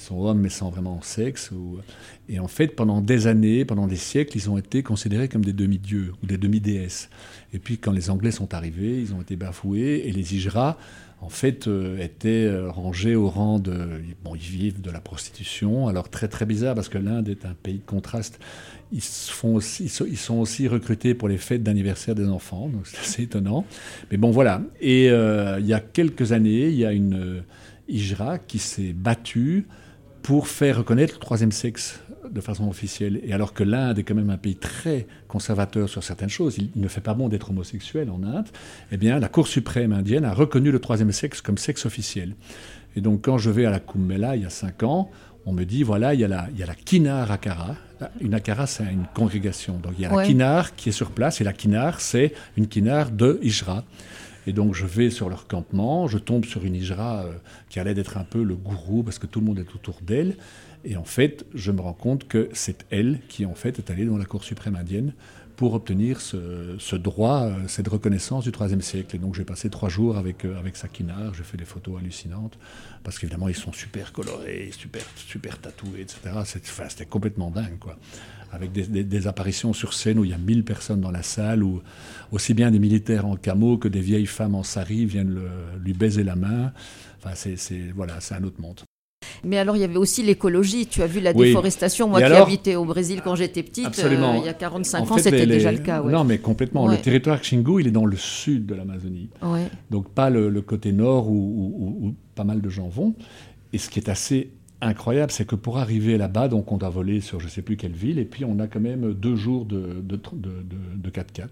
sont 0.02 0.20
hommes 0.20 0.40
mais 0.40 0.48
sans 0.48 0.70
vraiment 0.70 1.00
sexe. 1.02 1.50
Et 2.28 2.38
en 2.38 2.48
fait, 2.48 2.68
pendant 2.68 3.00
des 3.00 3.26
années, 3.26 3.64
pendant 3.64 3.86
des 3.86 3.96
siècles, 3.96 4.36
ils 4.36 4.50
ont 4.50 4.58
été 4.58 4.82
considérés 4.82 5.28
comme 5.28 5.44
des 5.44 5.52
demi-dieux 5.52 6.12
ou 6.22 6.26
des 6.26 6.38
demi-déesses. 6.38 7.08
Et 7.54 7.58
puis 7.58 7.78
quand 7.78 7.92
les 7.92 8.10
Anglais 8.10 8.30
sont 8.30 8.54
arrivés, 8.54 9.00
ils 9.00 9.14
ont 9.14 9.20
été 9.20 9.36
bafoués 9.36 10.02
et 10.06 10.12
les 10.12 10.34
Hijras, 10.34 10.76
en 11.20 11.28
fait, 11.28 11.68
euh, 11.68 11.98
étaient 11.98 12.46
euh, 12.46 12.68
rangés 12.68 13.14
au 13.14 13.28
rang 13.28 13.60
de... 13.60 14.00
Bon, 14.24 14.34
ils 14.34 14.40
vivent 14.40 14.80
de 14.80 14.90
la 14.90 15.00
prostitution. 15.00 15.86
Alors 15.86 16.08
très 16.08 16.26
très 16.26 16.46
bizarre 16.46 16.74
parce 16.74 16.88
que 16.88 16.98
l'Inde 16.98 17.28
est 17.28 17.46
un 17.46 17.54
pays 17.54 17.78
de 17.78 17.86
contraste. 17.86 18.40
Ils, 18.92 19.00
font 19.00 19.60
ils 19.60 20.18
sont 20.18 20.34
aussi 20.34 20.68
recrutés 20.68 21.14
pour 21.14 21.28
les 21.28 21.38
fêtes 21.38 21.62
d'anniversaire 21.62 22.14
des 22.14 22.26
enfants, 22.26 22.68
donc 22.68 22.86
c'est 22.86 22.98
assez 22.98 23.22
étonnant. 23.22 23.64
Mais 24.10 24.18
bon, 24.18 24.30
voilà. 24.30 24.60
Et 24.82 25.06
il 25.06 25.66
y 25.66 25.72
a 25.72 25.80
quelques 25.80 26.32
années, 26.32 26.68
il 26.68 26.74
y 26.74 26.84
a 26.84 26.92
une 26.92 27.42
Hijra 27.88 28.38
qui 28.38 28.58
s'est 28.58 28.92
battue 28.92 29.66
pour 30.22 30.48
faire 30.48 30.78
reconnaître 30.78 31.14
le 31.14 31.20
troisième 31.20 31.52
sexe 31.52 32.00
de 32.30 32.40
façon 32.40 32.68
officielle. 32.68 33.20
Et 33.24 33.32
alors 33.32 33.52
que 33.52 33.64
l'Inde 33.64 33.98
est 33.98 34.04
quand 34.04 34.14
même 34.14 34.30
un 34.30 34.36
pays 34.36 34.56
très 34.56 35.06
conservateur 35.28 35.88
sur 35.88 36.02
certaines 36.02 36.30
choses, 36.30 36.56
il 36.58 36.70
ne 36.76 36.88
fait 36.88 37.00
pas 37.00 37.14
bon 37.14 37.28
d'être 37.28 37.50
homosexuel 37.50 38.08
en 38.10 38.22
Inde, 38.22 38.48
eh 38.90 38.96
bien 38.96 39.18
la 39.18 39.28
Cour 39.28 39.48
suprême 39.48 39.92
indienne 39.92 40.24
a 40.24 40.32
reconnu 40.32 40.70
le 40.70 40.78
troisième 40.78 41.12
sexe 41.12 41.40
comme 41.40 41.58
sexe 41.58 41.84
officiel. 41.84 42.34
Et 42.96 43.00
donc 43.00 43.22
quand 43.22 43.38
je 43.38 43.50
vais 43.50 43.66
à 43.66 43.70
la 43.70 43.80
Kumbh 43.80 44.06
Mela 44.06 44.36
il 44.36 44.42
y 44.42 44.46
a 44.46 44.50
cinq 44.50 44.82
ans, 44.82 45.10
on 45.44 45.52
me 45.52 45.64
dit, 45.64 45.82
voilà, 45.82 46.14
il 46.14 46.20
y 46.20 46.24
a 46.24 46.28
la, 46.28 46.46
il 46.52 46.60
y 46.60 46.62
a 46.62 46.66
la 46.66 46.74
Kinar 46.74 47.30
Akara. 47.30 47.74
Une 48.20 48.34
Akara, 48.34 48.66
c'est 48.66 48.84
une 48.84 49.06
congrégation. 49.12 49.78
Donc 49.78 49.94
il 49.98 50.02
y 50.02 50.06
a 50.06 50.14
la 50.14 50.24
Kinar 50.24 50.76
qui 50.76 50.90
est 50.90 50.92
sur 50.92 51.10
place, 51.10 51.40
et 51.40 51.44
la 51.44 51.52
Kinar, 51.52 52.00
c'est 52.00 52.32
une 52.56 52.68
Kinar 52.68 53.10
de 53.10 53.40
Hijra. 53.42 53.84
Et 54.46 54.52
donc 54.52 54.74
je 54.74 54.86
vais 54.86 55.10
sur 55.10 55.28
leur 55.28 55.46
campement, 55.46 56.08
je 56.08 56.18
tombe 56.18 56.44
sur 56.44 56.64
une 56.64 56.74
hijra 56.74 57.24
euh, 57.24 57.32
qui 57.68 57.78
allait 57.78 57.94
d'être 57.94 58.16
un 58.16 58.24
peu 58.24 58.42
le 58.42 58.56
gourou 58.56 59.02
parce 59.02 59.18
que 59.18 59.26
tout 59.26 59.40
le 59.40 59.46
monde 59.46 59.58
est 59.58 59.74
autour 59.74 59.98
d'elle. 60.02 60.36
Et 60.84 60.96
en 60.96 61.04
fait, 61.04 61.46
je 61.54 61.70
me 61.70 61.80
rends 61.80 61.92
compte 61.92 62.26
que 62.26 62.48
c'est 62.52 62.84
elle 62.90 63.20
qui 63.28 63.46
en 63.46 63.54
fait 63.54 63.78
est 63.78 63.90
allée 63.90 64.04
dans 64.04 64.18
la 64.18 64.24
Cour 64.24 64.42
suprême 64.42 64.74
indienne 64.74 65.12
pour 65.56 65.74
obtenir 65.74 66.20
ce, 66.20 66.96
droit, 66.96 67.42
euh, 67.42 67.68
cette 67.68 67.88
reconnaissance 67.88 68.44
du 68.44 68.50
IIIe 68.50 68.82
siècle. 68.82 69.16
Et 69.16 69.18
donc 69.18 69.34
j'ai 69.34 69.44
passé 69.44 69.70
trois 69.70 69.88
jours 69.88 70.16
avec, 70.16 70.44
euh, 70.44 70.58
avec 70.58 70.76
Sakinar, 70.76 71.34
j'ai 71.34 71.44
fait 71.44 71.56
des 71.56 71.64
photos 71.64 71.98
hallucinantes, 72.00 72.58
parce 73.04 73.18
qu'évidemment 73.18 73.48
ils 73.48 73.56
sont 73.56 73.72
super 73.72 74.12
colorés, 74.12 74.70
super, 74.76 75.02
super 75.16 75.58
tatoués, 75.58 76.00
etc. 76.00 76.18
C'était 76.44 77.06
complètement 77.06 77.50
dingue, 77.50 77.78
quoi 77.78 77.96
avec 78.54 78.70
des, 78.70 79.26
apparitions 79.26 79.72
sur 79.72 79.94
scène 79.94 80.18
où 80.18 80.26
il 80.26 80.30
y 80.30 80.34
a 80.34 80.38
1000 80.38 80.62
personnes 80.62 81.00
dans 81.00 81.10
la 81.10 81.22
salle, 81.22 81.62
où 81.62 81.80
aussi 82.32 82.52
bien 82.52 82.70
des 82.70 82.78
militaires 82.78 83.24
en 83.24 83.34
camo 83.34 83.78
que 83.78 83.88
des 83.88 84.02
vieilles 84.02 84.26
femmes 84.26 84.54
en 84.54 84.62
sari 84.62 85.06
viennent 85.06 85.40
lui 85.82 85.94
baiser 85.94 86.22
la 86.22 86.36
main. 86.36 86.70
Enfin, 87.24 87.34
c'est 87.34 87.90
voilà, 87.94 88.20
c'est 88.20 88.34
un 88.34 88.44
autre 88.44 88.60
monde. 88.60 88.82
Mais 89.44 89.58
alors, 89.58 89.76
il 89.76 89.80
y 89.80 89.84
avait 89.84 89.96
aussi 89.96 90.22
l'écologie. 90.22 90.86
Tu 90.86 91.02
as 91.02 91.06
vu 91.06 91.20
la 91.20 91.32
déforestation. 91.32 92.08
Moi 92.08 92.22
qui 92.22 92.32
habitais 92.32 92.76
au 92.76 92.84
Brésil 92.84 93.20
quand 93.22 93.34
j'étais 93.34 93.62
petite, 93.62 93.98
euh, 93.98 94.36
il 94.38 94.44
y 94.44 94.48
a 94.48 94.54
45 94.54 95.10
ans, 95.10 95.18
c'était 95.18 95.46
déjà 95.46 95.72
le 95.72 95.78
cas. 95.78 96.02
Non, 96.02 96.24
mais 96.24 96.38
complètement. 96.38 96.86
Le 96.86 96.98
territoire 96.98 97.40
Xingu, 97.40 97.80
il 97.80 97.88
est 97.88 97.92
dans 97.92 98.06
le 98.06 98.16
sud 98.16 98.66
de 98.66 98.74
l'Amazonie. 98.74 99.30
Donc, 99.90 100.08
pas 100.10 100.30
le, 100.30 100.62
côté 100.62 100.92
nord 100.92 101.28
où, 101.28 102.14
pas 102.34 102.44
mal 102.44 102.60
de 102.60 102.68
gens 102.68 102.88
vont. 102.88 103.14
Et 103.72 103.78
ce 103.78 103.88
qui 103.88 103.98
est 103.98 104.08
assez 104.08 104.50
incroyable, 104.82 105.32
c'est 105.32 105.46
que 105.46 105.54
pour 105.54 105.78
arriver 105.78 106.18
là-bas, 106.18 106.48
donc 106.48 106.72
on 106.72 106.76
doit 106.76 106.90
voler 106.90 107.20
sur 107.20 107.40
je 107.40 107.46
ne 107.46 107.50
sais 107.50 107.62
plus 107.62 107.76
quelle 107.76 107.92
ville, 107.92 108.18
et 108.18 108.24
puis 108.24 108.44
on 108.44 108.58
a 108.58 108.66
quand 108.66 108.80
même 108.80 109.14
deux 109.14 109.36
jours 109.36 109.64
de, 109.64 110.02
de, 110.02 110.20
de, 110.96 111.10
4x4. 111.10 111.48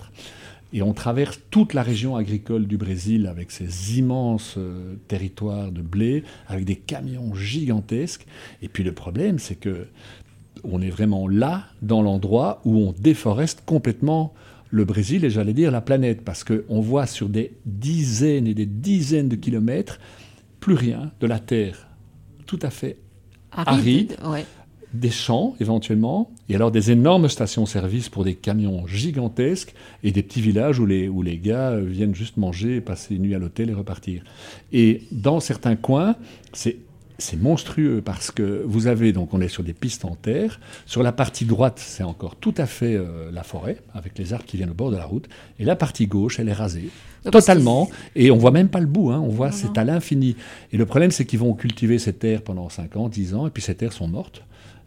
Et 0.73 0.83
on 0.83 0.93
traverse 0.93 1.41
toute 1.51 1.75
la 1.75 1.83
région 1.83 2.17
agricole 2.17 2.67
du 2.67 2.77
Brésil 2.77 3.27
avec 3.27 3.51
ces 3.51 3.99
immenses 3.99 4.55
euh, 4.57 4.95
territoires 5.09 5.73
de 5.73 5.83
blé, 5.83 6.23
avec 6.47 6.65
des 6.65 6.77
camions 6.77 7.35
gigantesques. 7.35 8.27
Et 8.63 8.69
puis 8.69 8.85
le 8.85 8.93
problème, 8.93 9.39
c'est 9.39 9.57
que 9.57 9.87
on 10.63 10.81
est 10.83 10.91
vraiment 10.91 11.27
là, 11.27 11.65
dans 11.83 12.03
l'endroit 12.03 12.61
où 12.65 12.77
on 12.77 12.93
déforeste 12.93 13.63
complètement 13.65 14.35
le 14.71 14.85
Brésil 14.85 15.25
et 15.25 15.31
j'allais 15.31 15.53
dire 15.53 15.71
la 15.71 15.81
planète, 15.81 16.23
parce 16.23 16.45
qu'on 16.45 16.81
voit 16.81 17.07
sur 17.07 17.29
des 17.29 17.53
dizaines 17.67 18.47
et 18.47 18.55
des 18.55 18.67
dizaines 18.67 19.29
de 19.29 19.37
kilomètres 19.37 19.99
plus 20.61 20.75
rien 20.75 21.11
de 21.21 21.27
la 21.27 21.39
terre. 21.39 21.89
Tout 22.47 22.59
à 22.63 22.71
fait 22.71 22.99
aride, 23.53 24.17
des 24.93 25.11
champs 25.11 25.55
éventuellement, 25.61 26.31
et 26.49 26.55
alors 26.55 26.71
des 26.71 26.91
énormes 26.91 27.29
stations-service 27.29 28.09
pour 28.09 28.25
des 28.25 28.35
camions 28.35 28.87
gigantesques 28.87 29.75
et 30.03 30.11
des 30.11 30.23
petits 30.23 30.41
villages 30.41 30.79
où 30.79 30.87
les, 30.87 31.09
où 31.09 31.23
les 31.23 31.39
gars 31.39 31.77
viennent 31.79 32.15
juste 32.15 32.37
manger, 32.37 32.81
passer 32.81 33.15
une 33.15 33.23
nuit 33.23 33.35
à 33.35 33.39
l'hôtel 33.39 33.71
et 33.71 33.75
repartir. 33.75 34.23
Et 34.73 35.03
dans 35.13 35.41
certains 35.41 35.77
coins, 35.77 36.17
c'est 36.53 36.79
c'est 37.21 37.41
monstrueux 37.41 38.03
parce 38.05 38.31
que 38.31 38.65
vous 38.67 38.87
avez, 38.87 39.13
donc 39.13 39.33
on 39.35 39.41
est 39.41 39.49
sur 39.49 39.63
des 39.63 39.73
pistes 39.73 40.05
en 40.05 40.17
terre. 40.17 40.59
Sur 40.87 41.03
la 41.03 41.13
partie 41.13 41.45
droite, 41.45 41.79
c'est 41.79 42.03
encore 42.03 42.37
tout 42.37 42.55
à 42.57 42.67
fait 42.67 42.97
euh, 42.97 43.31
la 43.33 43.43
forêt, 43.43 43.77
avec 43.95 44.19
les 44.19 44.33
arbres 44.33 44.45
qui 44.45 44.57
viennent 44.57 44.71
au 44.71 44.75
bord 44.75 44.91
de 44.91 44.97
la 44.97 45.05
route. 45.05 45.29
Et 45.59 45.65
la 45.65 45.77
partie 45.77 46.07
gauche, 46.07 46.41
elle 46.41 46.49
est 46.49 46.55
rasée. 46.55 46.91
totalement. 47.31 47.91
Et 48.17 48.31
on 48.31 48.37
voit 48.37 48.51
même 48.51 48.69
pas 48.69 48.81
le 48.81 48.87
bout, 48.87 49.11
hein. 49.11 49.21
on 49.21 49.29
voit 49.29 49.53
c'est 49.53 49.77
à 49.79 49.85
l'infini. 49.85 50.37
Et 50.73 50.77
le 50.77 50.87
problème, 50.87 51.11
c'est 51.11 51.25
qu'ils 51.25 51.39
vont 51.39 51.55
cultiver 51.55 51.99
ces 51.99 52.15
terres 52.15 52.43
pendant 52.43 52.69
5 52.69 52.97
ans, 52.97 53.09
10 53.09 53.35
ans, 53.35 53.47
et 53.47 53.51
puis 53.51 53.63
ces 53.63 53.75
terres 53.75 53.93
sont 53.93 54.09
mortes. 54.09 54.43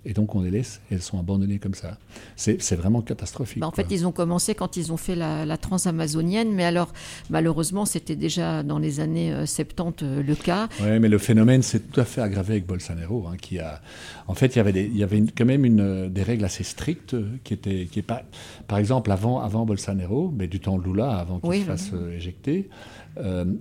Et 0.05 0.13
donc 0.13 0.35
on 0.35 0.41
les 0.41 0.51
laisse 0.51 0.81
elles 0.91 1.01
sont 1.01 1.19
abandonnées 1.19 1.59
comme 1.59 1.73
ça. 1.73 1.97
C'est 2.35 2.75
vraiment 2.75 3.01
catastrophique. 3.01 3.59
Bah, 3.59 3.67
en 3.67 3.71
fait, 3.71 3.87
ils 3.89 4.05
ont 4.05 4.11
commencé 4.11 4.55
quand 4.55 4.77
ils 4.77 4.91
ont 4.91 4.97
fait 4.97 5.15
la, 5.15 5.45
la 5.45 5.57
transamazonienne, 5.57 6.53
mais 6.53 6.63
alors 6.63 6.91
malheureusement 7.29 7.85
c'était 7.85 8.15
déjà 8.15 8.63
dans 8.63 8.79
les 8.79 8.99
années 8.99 9.33
70 9.45 10.03
euh, 10.03 10.07
euh, 10.07 10.23
le 10.23 10.35
cas. 10.35 10.67
Oui, 10.81 10.99
mais 10.99 11.09
le 11.09 11.17
phénomène 11.17 11.61
s'est 11.61 11.79
tout 11.79 11.99
à 11.99 12.05
fait 12.05 12.21
aggravé 12.21 12.53
avec 12.53 12.65
Bolsonaro, 12.65 13.25
hein, 13.27 13.37
qui 13.41 13.59
a, 13.59 13.81
en 14.27 14.33
fait, 14.33 14.55
il 14.55 14.57
y 14.57 14.59
avait, 14.59 14.71
des, 14.71 14.85
il 14.85 14.97
y 14.97 15.03
avait 15.03 15.23
quand 15.35 15.45
même 15.45 15.65
une, 15.65 15.81
euh, 15.81 16.09
des 16.09 16.23
règles 16.23 16.45
assez 16.45 16.63
strictes 16.63 17.15
qui 17.43 17.53
étaient, 17.53 17.87
qui 17.91 17.99
est 17.99 18.03
pas, 18.03 18.23
par 18.67 18.77
exemple 18.77 19.11
avant, 19.11 19.39
avant 19.41 19.65
Bolsonaro, 19.65 20.33
mais 20.35 20.47
du 20.47 20.59
temps 20.59 20.77
de 20.77 20.83
Lula, 20.83 21.17
avant 21.17 21.39
qu'il 21.39 21.61
se 21.61 21.65
fasse 21.65 21.91
éjecter, 22.15 22.69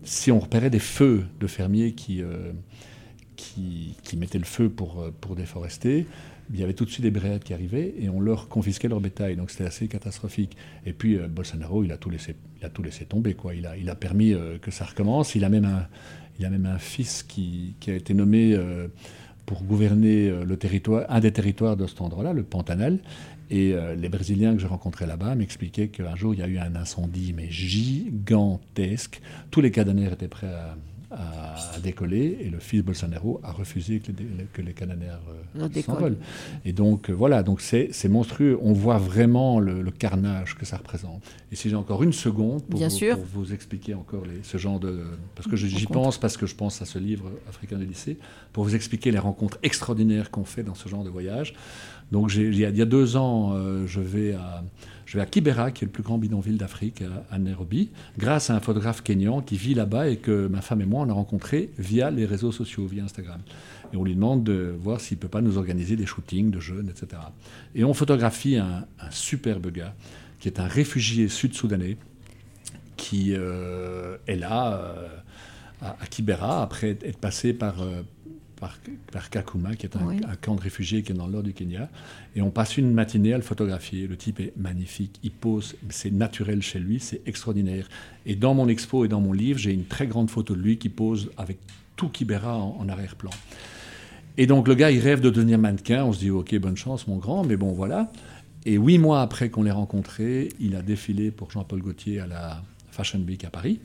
si 0.05 0.33
on 0.33 0.41
repérait 0.41 0.71
des 0.71 0.79
feux 0.79 1.25
de 1.41 1.47
fermiers 1.47 1.93
qui 1.93 2.23
qui, 4.03 4.17
mettaient 4.17 4.39
le 4.39 4.45
feu 4.45 4.69
pour, 4.69 5.11
pour 5.21 5.37
déforester, 5.37 6.07
il 6.53 6.61
y 6.61 6.63
avait 6.63 6.75
tout 6.75 6.85
de 6.85 6.91
suite 6.91 7.03
des 7.03 7.11
bréades 7.11 7.43
qui 7.43 7.55
arrivaient 7.55 7.95
et 7.99 8.09
on 8.09 8.21
leur 8.21 8.49
confisquait 8.49 8.89
leur 8.89 9.01
bétail. 9.01 9.37
Donc 9.37 9.51
c'était 9.51 9.65
assez 9.65 9.89
catastrophique. 9.89 10.57
Et 10.85 10.93
puis 10.93 11.17
euh, 11.17 11.29
Bolsonaro, 11.29 11.85
il 11.85 11.93
a 11.93 11.97
tout 11.97 12.11
laissé, 12.11 12.37
il 12.61 12.67
a 12.67 12.69
tout 12.69 12.83
laissé 12.83 13.05
tomber. 13.05 13.35
Quoi. 13.35 13.55
Il, 13.55 13.67
a, 13.67 13.77
il 13.77 13.89
a 13.89 13.95
permis 13.95 14.35
euh, 14.35 14.59
que 14.59 14.71
ça 14.71 14.85
recommence. 14.85 15.35
Il 15.35 15.45
a 15.45 15.49
même 15.49 15.65
un, 15.65 15.87
il 16.39 16.45
a 16.45 16.51
même 16.51 16.67
un 16.67 16.79
fils 16.79 17.23
qui, 17.23 17.75
a 17.87 17.93
été 17.93 18.13
nommé 18.13 18.55
euh, 18.55 18.89
pour 19.47 19.63
gouverner 19.65 20.31
le 20.45 20.57
territoire, 20.57 21.05
un 21.09 21.21
des 21.21 21.33
territoires 21.33 21.77
de 21.77 21.87
cet 21.87 22.01
endroit-là, 22.01 22.33
le 22.33 22.43
Pantanal. 22.43 23.01
Et 23.51 23.75
les 23.99 24.09
Brésiliens 24.09 24.55
que 24.55 24.63
j'ai 24.63 24.67
rencontrés 24.67 25.05
là-bas 25.05 25.35
m'expliquaient 25.35 25.89
qu'un 25.89 26.17
jour, 26.17 26.33
il 26.33 26.41
y 26.41 26.43
a 26.43 26.47
eu 26.47 26.57
un 26.57 26.75
incendie, 26.75 27.35
mais 27.37 27.51
gigantesque. 27.51 29.21
Tous 29.51 29.61
les 29.61 29.71
cadenaires 29.71 30.15
étaient 30.15 30.29
prêts 30.29 30.47
à 30.47 30.75
a, 31.13 31.79
décollé 31.83 32.39
et 32.41 32.51
le 32.51 32.59
fils 32.59 32.83
Bolsonaro 32.83 33.41
a 33.43 33.53
refusé 33.53 34.01
que, 34.01 34.13
les, 34.13 34.47
que 34.53 34.63
les 34.63 34.73
Canadaires 34.73 35.21
euh, 35.59 35.69
s'envolent. 35.83 36.19
Et 36.65 36.73
donc 36.73 37.11
euh, 37.11 37.13
voilà, 37.13 37.43
donc 37.43 37.61
c'est 37.61 38.09
monstrueux. 38.09 38.59
On 38.63 38.73
voit 38.73 38.99
vraiment 38.99 39.61
le, 39.61 39.83
carnage 39.91 40.57
que 40.57 40.65
ça 40.65 40.79
représente. 40.79 41.23
Et 41.51 41.57
si 41.57 41.69
j'ai 41.69 41.77
encore 41.77 42.03
une 42.03 42.13
seconde 42.13 42.65
pour, 42.65 42.81
vous, 42.81 42.99
pour 42.99 43.25
vous, 43.35 43.53
expliquer 43.53 43.95
encore 43.95 44.25
les, 44.25 44.43
ce 44.43 44.57
genre 44.57 44.81
de... 44.81 45.05
Parce 45.35 45.49
que 45.49 45.57
j'y 45.57 45.87
pense, 45.87 46.19
parce 46.19 46.37
que 46.37 46.47
je 46.47 46.55
pense 46.55 46.81
à 46.81 46.87
ce 46.87 46.99
livre 46.99 47.31
Africain 47.49 47.79
de 47.79 47.85
lycée, 47.85 48.19
pour 48.53 48.65
vous 48.65 48.75
expliquer 48.75 49.11
les 49.11 49.19
rencontres 49.19 49.59
extraordinaires 49.63 50.31
qu'on 50.31 50.45
fait 50.45 50.63
dans 50.63 50.75
ce 50.75 50.89
genre 50.89 51.05
de 51.05 51.11
voyage. 51.11 51.55
Donc 52.13 52.35
il 52.35 52.59
y, 52.59 52.65
a 52.65 52.85
deux 52.85 53.17
ans, 53.17 53.55
euh, 53.55 53.87
je 53.87 54.01
vais 54.01 54.35
à 54.35 54.63
je 55.13 55.19
vais 55.19 55.25
à 55.25 55.27
Kibera, 55.27 55.73
qui 55.73 55.85
est 55.85 55.89
le 55.89 55.93
plus 55.93 56.03
grand 56.03 56.17
bidonville 56.17 56.57
d'Afrique, 56.57 57.03
à, 57.31 57.39
Nairobi, 57.39 57.91
grâce 58.17 58.49
à 58.49 58.55
un 58.55 58.61
photographe 58.61 59.03
kényan 59.03 59.43
qui 59.43 59.59
vit 59.59 59.75
là-bas 59.75 60.09
et 60.09 60.17
que 60.17 60.47
ma 60.47 60.63
femme 60.63 60.81
et 60.81 60.87
moi, 60.87 61.03
on 61.03 61.11
a 61.11 61.13
rencontré 61.13 61.69
via 61.79 62.11
les 62.11 62.25
réseaux 62.25 62.51
sociaux, 62.51 62.87
via 62.87 63.05
Instagram. 63.05 63.43
Et 63.93 63.99
on 63.99 64.05
lui 64.05 64.15
demande 64.15 64.43
de 64.43 64.75
voir 64.81 65.03
s'il 65.03 65.19
ne 65.19 65.21
peut 65.21 65.29
pas 65.29 65.43
nous 65.43 65.59
organiser 65.59 65.97
des 65.97 66.07
shootings 66.07 66.51
de 66.51 66.61
jeunes, 66.61 66.89
etc. 66.89 67.21
Et 67.75 67.85
on 67.85 67.93
photographie 67.93 68.57
un, 68.57 68.87
superbe 69.11 69.71
gars, 69.71 69.95
qui 70.41 70.49
est 70.49 70.59
un 70.59 70.67
réfugié 70.67 71.29
sud-soudanais, 71.29 71.99
qui 72.97 73.35
euh, 73.35 74.17
est 74.27 74.37
là 74.37 74.79
euh, 74.79 75.09
à, 75.83 76.07
Kibera, 76.09 76.63
après 76.63 76.97
être 77.03 77.19
passé 77.19 77.53
par... 77.53 77.83
Euh, 77.83 78.01
par, 79.11 79.31
Kakuma, 79.31 79.75
qui 79.75 79.87
est 79.87 79.97
un, 79.97 80.37
camp 80.41 80.55
de 80.55 80.61
réfugiés 80.61 81.03
qui 81.03 81.13
est 81.13 81.15
dans 81.15 81.27
le 81.27 81.33
nord 81.33 81.43
du 81.43 81.53
Kenya. 81.53 81.89
Et 82.37 82.43
on 82.43 82.51
passe 82.51 82.77
une 82.77 82.93
matinée 82.93 83.33
à 83.33 83.37
le 83.37 83.43
photographier. 83.43 84.07
Le 84.07 84.17
type 84.17 84.41
est 84.41 84.53
magnifique. 84.57 85.19
Il 85.23 85.33
pose, 85.33 85.75
c'est 85.91 86.13
naturel 86.13 86.63
chez 86.63 86.79
lui, 86.79 87.01
c'est 87.01 87.23
extraordinaire. 87.27 87.89
Et 88.25 88.37
dans 88.37 88.55
mon 88.55 88.69
expo 88.69 89.05
et 89.05 89.09
dans 89.09 89.21
mon 89.21 89.33
livre, 89.33 89.59
j'ai 89.59 89.73
une 89.73 89.85
très 89.85 90.07
grande 90.07 90.31
photo 90.31 90.55
de 90.55 90.61
lui 90.61 90.79
qui 90.79 90.89
pose 90.89 91.31
avec 91.37 91.59
tout 91.97 92.09
Kibera 92.09 92.57
en, 92.57 92.89
arrière-plan. 92.89 93.31
Et 94.39 94.47
donc 94.47 94.69
le 94.69 94.75
gars, 94.75 94.91
il 94.91 95.01
rêve 95.01 95.21
de 95.21 95.31
devenir 95.31 95.59
mannequin. 95.59 96.05
On 96.05 96.13
se 96.13 96.21
dit, 96.21 96.31
ok, 96.31 96.55
bonne 96.59 96.77
chance, 96.77 97.09
mon 97.09 97.17
grand, 97.17 97.45
mais 97.45 97.57
bon, 97.57 97.73
voilà. 97.73 98.13
Et 98.65 98.77
huit 98.77 98.99
mois 98.99 99.23
après 99.23 99.51
qu'on 99.51 99.65
l'ait 99.65 99.73
rencontré, 99.73 100.51
il 100.61 100.77
a 100.77 100.83
défilé 100.83 101.33
pour 101.33 101.51
Jean-Paul 101.51 101.83
Gaultier 101.83 102.21
à 102.21 102.27
la 102.29 102.63
Fashion 102.93 103.19
Week 103.27 103.45
à 103.45 103.51
Paris. 103.51 103.81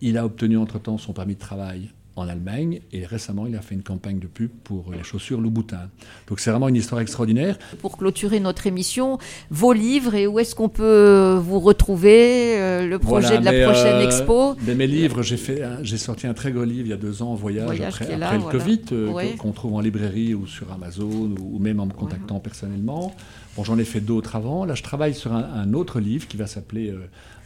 Il 0.00 0.18
a 0.18 0.24
obtenu 0.24 0.56
entre-temps 0.56 0.98
son 0.98 1.12
permis 1.12 1.34
de 1.34 1.40
travail 1.40 1.90
en 2.16 2.28
Allemagne 2.28 2.80
et 2.92 3.04
récemment 3.04 3.46
il 3.46 3.54
a 3.56 3.60
fait 3.60 3.74
une 3.74 3.82
campagne 3.82 4.18
de 4.18 4.26
pub 4.26 4.50
pour 4.64 4.92
les 4.92 5.02
chaussures 5.02 5.40
Louboutin. 5.40 5.90
Donc 6.28 6.40
c'est 6.40 6.50
vraiment 6.50 6.68
une 6.68 6.76
histoire 6.76 7.00
extraordinaire. 7.00 7.58
Pour 7.80 7.98
clôturer 7.98 8.40
notre 8.40 8.66
émission, 8.66 9.18
vos 9.50 9.72
livres 9.72 10.14
et 10.14 10.26
où 10.26 10.38
est-ce 10.38 10.54
qu'on 10.54 10.68
peut 10.68 11.38
vous 11.40 11.60
retrouver, 11.60 12.58
euh, 12.58 12.86
le 12.86 12.98
projet 12.98 13.38
de 13.38 13.44
la 13.44 13.66
prochaine 13.66 13.96
euh, 13.96 14.06
expo? 14.06 14.56
Mes 14.66 14.86
livres, 14.86 15.22
j'ai 15.22 15.36
fait, 15.36 15.62
j'ai 15.82 15.98
sorti 15.98 16.26
un 16.26 16.34
très 16.34 16.52
gros 16.52 16.64
livre 16.64 16.86
il 16.86 16.90
y 16.90 16.92
a 16.92 16.96
deux 16.96 17.22
ans, 17.22 17.34
Voyage, 17.34 17.80
après, 17.80 18.16
le 18.16 18.50
Covid, 18.50 18.80
euh, 18.92 19.36
qu'on 19.38 19.52
trouve 19.52 19.74
en 19.74 19.80
librairie 19.80 20.34
ou 20.34 20.46
sur 20.46 20.72
Amazon 20.72 21.34
ou, 21.40 21.58
même 21.58 21.80
en 21.80 21.86
me 21.86 21.92
contactant 21.92 22.40
personnellement. 22.40 23.14
Bon, 23.56 23.64
j'en 23.64 23.78
ai 23.78 23.84
fait 23.84 24.00
d'autres 24.00 24.36
avant. 24.36 24.64
Là, 24.64 24.74
je 24.74 24.82
travaille 24.82 25.14
sur 25.14 25.32
un, 25.32 25.72
autre 25.72 25.98
livre 25.98 26.28
qui 26.28 26.36
va 26.36 26.46
s'appeler 26.46 26.94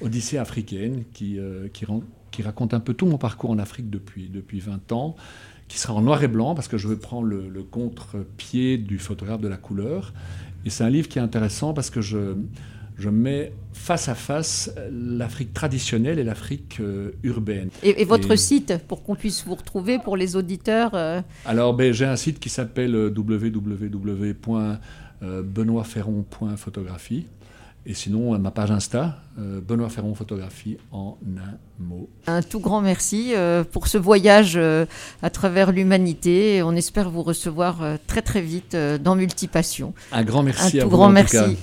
Odyssée 0.00 0.38
africaine, 0.38 1.04
qui, 1.12 1.38
qui 1.72 1.84
rend 1.84 2.02
qui 2.30 2.42
raconte 2.42 2.74
un 2.74 2.80
peu 2.80 2.94
tout 2.94 3.06
mon 3.06 3.18
parcours 3.18 3.50
en 3.50 3.58
Afrique 3.58 3.90
depuis, 3.90 4.28
depuis 4.28 4.60
20 4.60 4.92
ans, 4.92 5.16
qui 5.68 5.78
sera 5.78 5.94
en 5.94 6.02
noir 6.02 6.22
et 6.22 6.28
blanc 6.28 6.54
parce 6.54 6.68
que 6.68 6.78
je 6.78 6.88
veux 6.88 6.96
prendre 6.96 7.26
le, 7.26 7.62
contre-pied 7.62 8.78
du 8.78 8.98
photographe 8.98 9.40
de 9.40 9.48
la 9.48 9.56
couleur. 9.56 10.12
Et 10.64 10.70
c'est 10.70 10.84
un 10.84 10.90
livre 10.90 11.08
qui 11.08 11.18
est 11.18 11.22
intéressant 11.22 11.72
parce 11.72 11.90
que 11.90 12.00
je, 12.00 12.34
je 12.98 13.08
mets 13.08 13.52
face 13.72 14.08
à 14.08 14.14
face 14.14 14.74
l'Afrique 14.90 15.54
traditionnelle 15.54 16.18
et 16.18 16.24
l'Afrique 16.24 16.78
euh, 16.80 17.12
urbaine. 17.22 17.70
Et, 17.82 18.04
votre 18.04 18.36
site, 18.36 18.78
pour 18.88 19.04
qu'on 19.04 19.14
puisse 19.14 19.44
vous 19.46 19.54
retrouver 19.54 19.98
pour 19.98 20.16
les 20.16 20.36
auditeurs 20.36 20.90
euh 20.94 21.20
Alors, 21.46 21.74
ben, 21.74 21.92
j'ai 21.92 22.04
un 22.04 22.16
site 22.16 22.40
qui 22.40 22.48
s'appelle 22.48 22.94
euh, 25.22 25.42
www.benoîtferron.photographie. 25.42 27.26
Et 27.86 27.94
sinon, 27.94 28.38
ma 28.38 28.50
page 28.50 28.70
Insta, 28.70 29.16
euh, 29.38 29.60
Benoît 29.66 29.88
Ferron 29.88 30.14
Photographie 30.14 30.76
en 30.92 31.16
un 31.38 31.56
mot. 31.78 32.10
Un 32.26 32.42
tout 32.42 32.60
grand 32.60 32.82
merci 32.82 33.32
euh, 33.34 33.64
pour 33.64 33.86
ce 33.86 33.96
voyage 33.96 34.52
euh, 34.56 34.84
à 35.22 35.30
travers 35.30 35.72
l'humanité. 35.72 36.62
On 36.62 36.76
espère 36.76 37.08
vous 37.08 37.22
recevoir 37.22 37.78
très 38.06 38.20
très 38.20 38.42
vite 38.42 38.76
dans 38.76 39.14
Multipassion. 39.14 39.94
Un 40.12 40.24
grand 40.24 40.42
merci 40.42 40.78
un 40.78 40.82
tout 40.82 40.90
grand 40.90 41.08
merci. 41.08 41.56